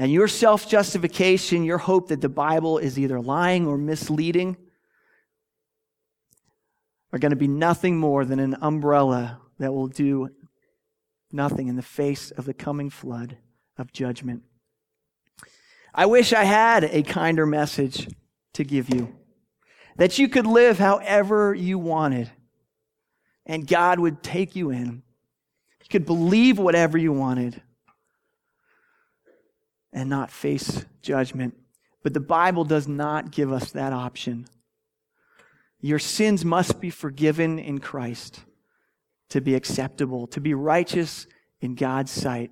And 0.00 0.10
your 0.10 0.28
self 0.28 0.66
justification, 0.66 1.62
your 1.62 1.76
hope 1.76 2.08
that 2.08 2.22
the 2.22 2.30
Bible 2.30 2.78
is 2.78 2.98
either 2.98 3.20
lying 3.20 3.66
or 3.66 3.76
misleading, 3.76 4.56
are 7.12 7.18
going 7.18 7.32
to 7.32 7.36
be 7.36 7.46
nothing 7.46 7.98
more 7.98 8.24
than 8.24 8.40
an 8.40 8.56
umbrella 8.62 9.42
that 9.58 9.74
will 9.74 9.88
do 9.88 10.30
nothing 11.30 11.68
in 11.68 11.76
the 11.76 11.82
face 11.82 12.30
of 12.30 12.46
the 12.46 12.54
coming 12.54 12.88
flood 12.88 13.36
of 13.76 13.92
judgment. 13.92 14.42
I 15.94 16.06
wish 16.06 16.32
I 16.32 16.44
had 16.44 16.84
a 16.84 17.02
kinder 17.02 17.44
message 17.44 18.08
to 18.54 18.64
give 18.64 18.88
you 18.88 19.14
that 19.96 20.18
you 20.18 20.30
could 20.30 20.46
live 20.46 20.78
however 20.78 21.54
you 21.54 21.78
wanted 21.78 22.30
and 23.44 23.66
God 23.66 23.98
would 23.98 24.22
take 24.22 24.56
you 24.56 24.70
in. 24.70 25.02
You 25.82 25.88
could 25.90 26.06
believe 26.06 26.58
whatever 26.58 26.96
you 26.96 27.12
wanted 27.12 27.60
and 29.92 30.08
not 30.08 30.30
face 30.30 30.84
judgment. 31.02 31.56
But 32.02 32.14
the 32.14 32.20
Bible 32.20 32.64
does 32.64 32.88
not 32.88 33.30
give 33.30 33.52
us 33.52 33.72
that 33.72 33.92
option. 33.92 34.46
Your 35.80 35.98
sins 35.98 36.44
must 36.44 36.80
be 36.80 36.90
forgiven 36.90 37.58
in 37.58 37.78
Christ 37.78 38.40
to 39.30 39.40
be 39.40 39.54
acceptable, 39.54 40.26
to 40.28 40.40
be 40.40 40.54
righteous 40.54 41.26
in 41.60 41.74
God's 41.74 42.10
sight. 42.10 42.50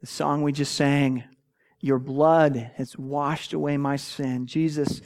The 0.00 0.06
song 0.06 0.42
we 0.42 0.52
just 0.52 0.74
sang, 0.74 1.24
Your 1.80 1.98
blood 1.98 2.70
has 2.76 2.96
washed 2.98 3.52
away 3.52 3.76
my 3.76 3.96
sin. 3.96 4.46
Jesus, 4.46 5.00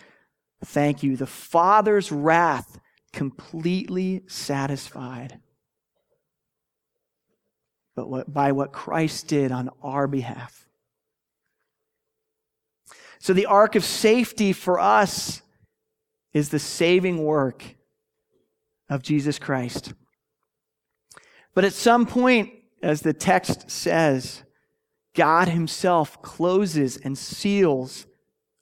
thank 0.65 1.03
you. 1.03 1.17
The 1.17 1.27
Father's 1.27 2.11
wrath 2.13 2.79
completely 3.13 4.23
satisfied 4.27 5.41
but 8.01 8.09
what, 8.09 8.33
by 8.33 8.53
what 8.53 8.73
Christ 8.73 9.27
did 9.27 9.53
on 9.53 9.69
our 9.83 10.07
behalf. 10.07 10.67
So 13.21 13.35
the 13.35 13.47
ark 13.47 13.77
of 13.77 13.85
safety 13.85 14.53
for 14.53 14.81
us 14.81 15.43
is 16.33 16.49
the 16.49 16.59
saving 16.59 17.23
work 17.23 17.63
of 18.89 19.03
Jesus 19.03 19.39
Christ. 19.39 19.93
But 21.55 21.65
at 21.65 21.75
some 21.75 22.07
point, 22.07 22.51
as 22.83 23.03
the 23.03 23.13
text 23.13 23.71
says, 23.71 24.43
God 25.15 25.49
himself 25.49 26.23
closes 26.23 26.97
and 26.97 27.17
seals 27.17 28.07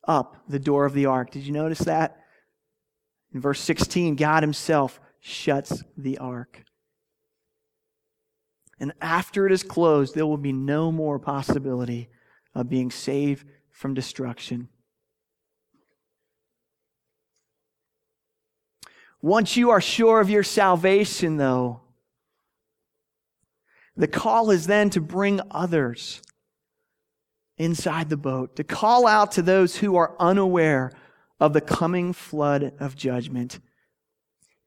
up 0.07 0.37
the 0.49 0.59
door 0.59 0.87
of 0.87 0.94
the 0.94 1.07
ark. 1.07 1.31
Did 1.31 1.44
you 1.44 1.53
notice 1.53 1.81
that? 1.81 2.16
In 3.33 3.40
verse 3.40 3.61
16, 3.61 4.16
God 4.16 4.42
himself 4.42 4.99
shuts 5.21 5.85
the 5.97 6.18
ark. 6.18 6.64
And 8.81 8.92
after 9.01 9.47
it 9.47 9.53
is 9.53 9.62
closed, 9.62 10.14
there 10.14 10.27
will 10.27 10.37
be 10.37 10.53
no 10.53 10.90
more 10.90 11.18
possibility 11.18 12.09
of 12.55 12.68
being 12.68 12.90
saved 12.90 13.47
from 13.79 13.95
destruction. 13.95 14.69
Once 19.23 19.57
you 19.57 19.71
are 19.71 19.81
sure 19.81 20.21
of 20.21 20.29
your 20.29 20.43
salvation, 20.43 21.37
though, 21.37 21.81
the 23.97 24.09
call 24.09 24.51
is 24.51 24.67
then 24.67 24.91
to 24.91 25.01
bring 25.01 25.41
others 25.53 26.21
inside 27.57 28.09
the 28.09 28.17
boat, 28.17 28.57
to 28.57 28.64
call 28.64 29.07
out 29.07 29.31
to 29.31 29.43
those 29.43 29.77
who 29.77 29.95
are 29.95 30.17
unaware 30.19 30.91
of 31.38 31.53
the 31.53 31.61
coming 31.61 32.12
flood 32.12 32.73
of 32.81 32.97
judgment, 32.97 33.61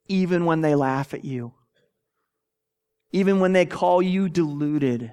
even 0.08 0.46
when 0.46 0.62
they 0.62 0.74
laugh 0.74 1.14
at 1.14 1.26
you, 1.26 1.54
even 3.12 3.42
when 3.42 3.52
they 3.52 3.66
call 3.66 4.02
you 4.02 4.30
deluded, 4.30 5.12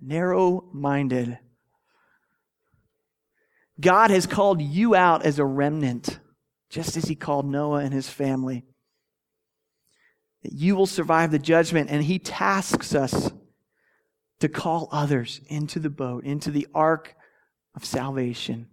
narrow 0.00 0.64
minded. 0.72 1.40
God 3.80 4.10
has 4.10 4.26
called 4.26 4.60
you 4.60 4.94
out 4.94 5.24
as 5.24 5.38
a 5.38 5.44
remnant, 5.44 6.18
just 6.70 6.96
as 6.96 7.04
he 7.04 7.14
called 7.14 7.46
Noah 7.46 7.78
and 7.78 7.92
his 7.92 8.08
family. 8.08 8.64
That 10.42 10.52
you 10.52 10.76
will 10.76 10.86
survive 10.86 11.30
the 11.30 11.38
judgment, 11.38 11.90
and 11.90 12.04
he 12.04 12.18
tasks 12.18 12.94
us 12.94 13.30
to 14.40 14.48
call 14.48 14.88
others 14.90 15.40
into 15.46 15.78
the 15.78 15.90
boat, 15.90 16.24
into 16.24 16.50
the 16.50 16.66
ark 16.74 17.14
of 17.74 17.84
salvation. 17.84 18.68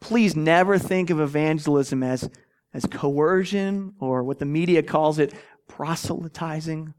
Please 0.00 0.36
never 0.36 0.78
think 0.78 1.10
of 1.10 1.18
evangelism 1.18 2.02
as, 2.02 2.28
as 2.72 2.84
coercion 2.84 3.94
or 3.98 4.22
what 4.22 4.38
the 4.38 4.44
media 4.44 4.82
calls 4.82 5.18
it, 5.18 5.32
proselytizing. 5.66 6.92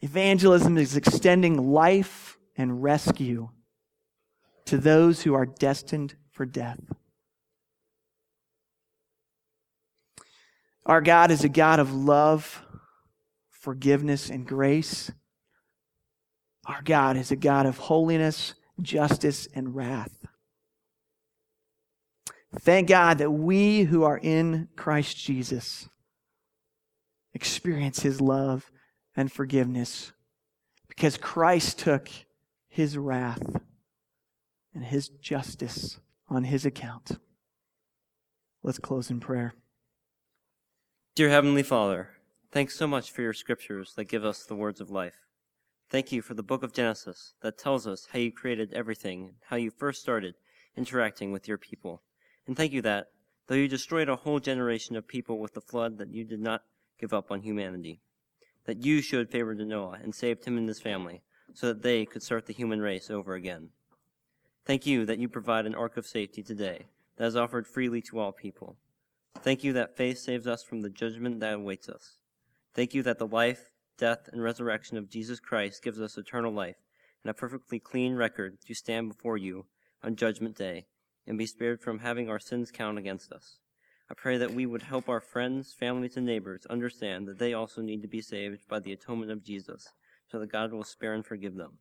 Evangelism 0.00 0.76
is 0.76 0.96
extending 0.96 1.72
life 1.72 2.36
and 2.56 2.82
rescue 2.82 3.48
to 4.66 4.78
those 4.78 5.22
who 5.22 5.34
are 5.34 5.46
destined 5.46 6.14
for 6.30 6.46
death. 6.46 6.80
Our 10.86 11.00
God 11.00 11.30
is 11.30 11.44
a 11.44 11.48
God 11.48 11.80
of 11.80 11.94
love, 11.94 12.62
forgiveness, 13.50 14.28
and 14.28 14.46
grace. 14.46 15.10
Our 16.66 16.82
God 16.82 17.16
is 17.16 17.30
a 17.30 17.36
God 17.36 17.66
of 17.66 17.78
holiness, 17.78 18.54
justice, 18.80 19.48
and 19.54 19.74
wrath. 19.74 20.26
Thank 22.60 22.88
God 22.88 23.18
that 23.18 23.30
we 23.30 23.84
who 23.84 24.04
are 24.04 24.18
in 24.18 24.68
Christ 24.76 25.16
Jesus 25.16 25.88
experience 27.32 28.00
his 28.00 28.20
love 28.20 28.70
and 29.16 29.30
forgiveness 29.30 30.12
because 30.88 31.16
Christ 31.16 31.80
took 31.80 32.08
his 32.68 32.96
wrath 32.96 33.42
and 34.74 34.84
his 34.84 35.08
justice 35.08 36.00
on 36.28 36.44
his 36.44 36.66
account. 36.66 37.18
Let's 38.62 38.78
close 38.78 39.10
in 39.10 39.20
prayer. 39.20 39.54
Dear 41.14 41.28
Heavenly 41.28 41.62
Father, 41.62 42.10
thanks 42.50 42.76
so 42.76 42.86
much 42.86 43.10
for 43.10 43.22
your 43.22 43.32
scriptures 43.32 43.92
that 43.96 44.04
give 44.04 44.24
us 44.24 44.44
the 44.44 44.56
words 44.56 44.80
of 44.80 44.90
life. 44.90 45.14
Thank 45.90 46.10
you 46.10 46.22
for 46.22 46.34
the 46.34 46.42
book 46.42 46.62
of 46.62 46.72
Genesis 46.72 47.34
that 47.42 47.58
tells 47.58 47.86
us 47.86 48.08
how 48.12 48.18
you 48.18 48.32
created 48.32 48.72
everything, 48.72 49.24
and 49.24 49.34
how 49.48 49.56
you 49.56 49.70
first 49.70 50.00
started 50.00 50.34
interacting 50.76 51.30
with 51.30 51.46
your 51.46 51.58
people. 51.58 52.02
And 52.46 52.56
thank 52.56 52.72
you 52.72 52.82
that, 52.82 53.08
though 53.46 53.54
you 53.54 53.68
destroyed 53.68 54.08
a 54.08 54.16
whole 54.16 54.40
generation 54.40 54.96
of 54.96 55.06
people 55.06 55.38
with 55.38 55.54
the 55.54 55.60
flood, 55.60 55.98
that 55.98 56.12
you 56.12 56.24
did 56.24 56.40
not 56.40 56.62
give 56.98 57.12
up 57.12 57.30
on 57.30 57.42
humanity. 57.42 58.00
That 58.64 58.84
you 58.84 59.02
showed 59.02 59.30
favor 59.30 59.54
to 59.54 59.64
Noah 59.64 59.98
and 60.02 60.14
saved 60.14 60.46
him 60.46 60.56
and 60.56 60.66
his 60.66 60.80
family, 60.80 61.22
so 61.52 61.68
that 61.68 61.82
they 61.82 62.06
could 62.06 62.22
start 62.22 62.46
the 62.46 62.54
human 62.54 62.80
race 62.80 63.10
over 63.10 63.34
again. 63.34 63.68
Thank 64.66 64.86
you 64.86 65.04
that 65.04 65.18
you 65.18 65.28
provide 65.28 65.66
an 65.66 65.74
ark 65.74 65.98
of 65.98 66.06
safety 66.06 66.42
today 66.42 66.86
that 67.16 67.26
is 67.26 67.36
offered 67.36 67.66
freely 67.66 68.00
to 68.02 68.18
all 68.18 68.32
people. 68.32 68.76
Thank 69.42 69.62
you 69.62 69.74
that 69.74 69.94
faith 69.94 70.18
saves 70.18 70.46
us 70.46 70.62
from 70.62 70.80
the 70.80 70.88
judgment 70.88 71.40
that 71.40 71.52
awaits 71.52 71.86
us. 71.86 72.16
Thank 72.72 72.94
you 72.94 73.02
that 73.02 73.18
the 73.18 73.26
life, 73.26 73.72
death, 73.98 74.28
and 74.32 74.42
resurrection 74.42 74.96
of 74.96 75.10
Jesus 75.10 75.38
Christ 75.38 75.82
gives 75.82 76.00
us 76.00 76.16
eternal 76.16 76.50
life 76.50 76.76
and 77.22 77.30
a 77.30 77.34
perfectly 77.34 77.78
clean 77.78 78.16
record 78.16 78.56
to 78.66 78.74
stand 78.74 79.08
before 79.08 79.36
you 79.36 79.66
on 80.02 80.16
Judgment 80.16 80.56
Day 80.56 80.86
and 81.26 81.36
be 81.36 81.44
spared 81.44 81.82
from 81.82 81.98
having 81.98 82.30
our 82.30 82.40
sins 82.40 82.70
count 82.70 82.96
against 82.96 83.32
us. 83.32 83.58
I 84.10 84.14
pray 84.14 84.38
that 84.38 84.54
we 84.54 84.64
would 84.64 84.82
help 84.82 85.10
our 85.10 85.20
friends, 85.20 85.74
families, 85.78 86.16
and 86.16 86.24
neighbors 86.24 86.64
understand 86.70 87.28
that 87.28 87.38
they 87.38 87.52
also 87.52 87.82
need 87.82 88.00
to 88.00 88.08
be 88.08 88.22
saved 88.22 88.66
by 88.66 88.80
the 88.80 88.92
atonement 88.92 89.30
of 89.30 89.44
Jesus, 89.44 89.88
so 90.30 90.38
that 90.38 90.52
God 90.52 90.72
will 90.72 90.84
spare 90.84 91.12
and 91.12 91.24
forgive 91.24 91.54
them. 91.54 91.78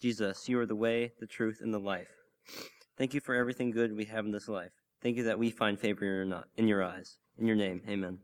Jesus, 0.00 0.48
you 0.48 0.58
are 0.58 0.66
the 0.66 0.74
way, 0.74 1.12
the 1.20 1.26
truth, 1.26 1.60
and 1.60 1.74
the 1.74 1.78
life. 1.78 2.08
Thank 2.96 3.14
you 3.14 3.20
for 3.20 3.34
everything 3.34 3.70
good 3.70 3.94
we 3.94 4.06
have 4.06 4.24
in 4.24 4.32
this 4.32 4.48
life. 4.48 4.72
Thank 5.02 5.16
you 5.16 5.24
that 5.24 5.38
we 5.38 5.50
find 5.50 5.78
favor 5.78 6.22
in 6.56 6.68
your 6.68 6.82
eyes. 6.82 7.18
In 7.38 7.46
your 7.46 7.56
name, 7.56 7.82
amen. 7.88 8.18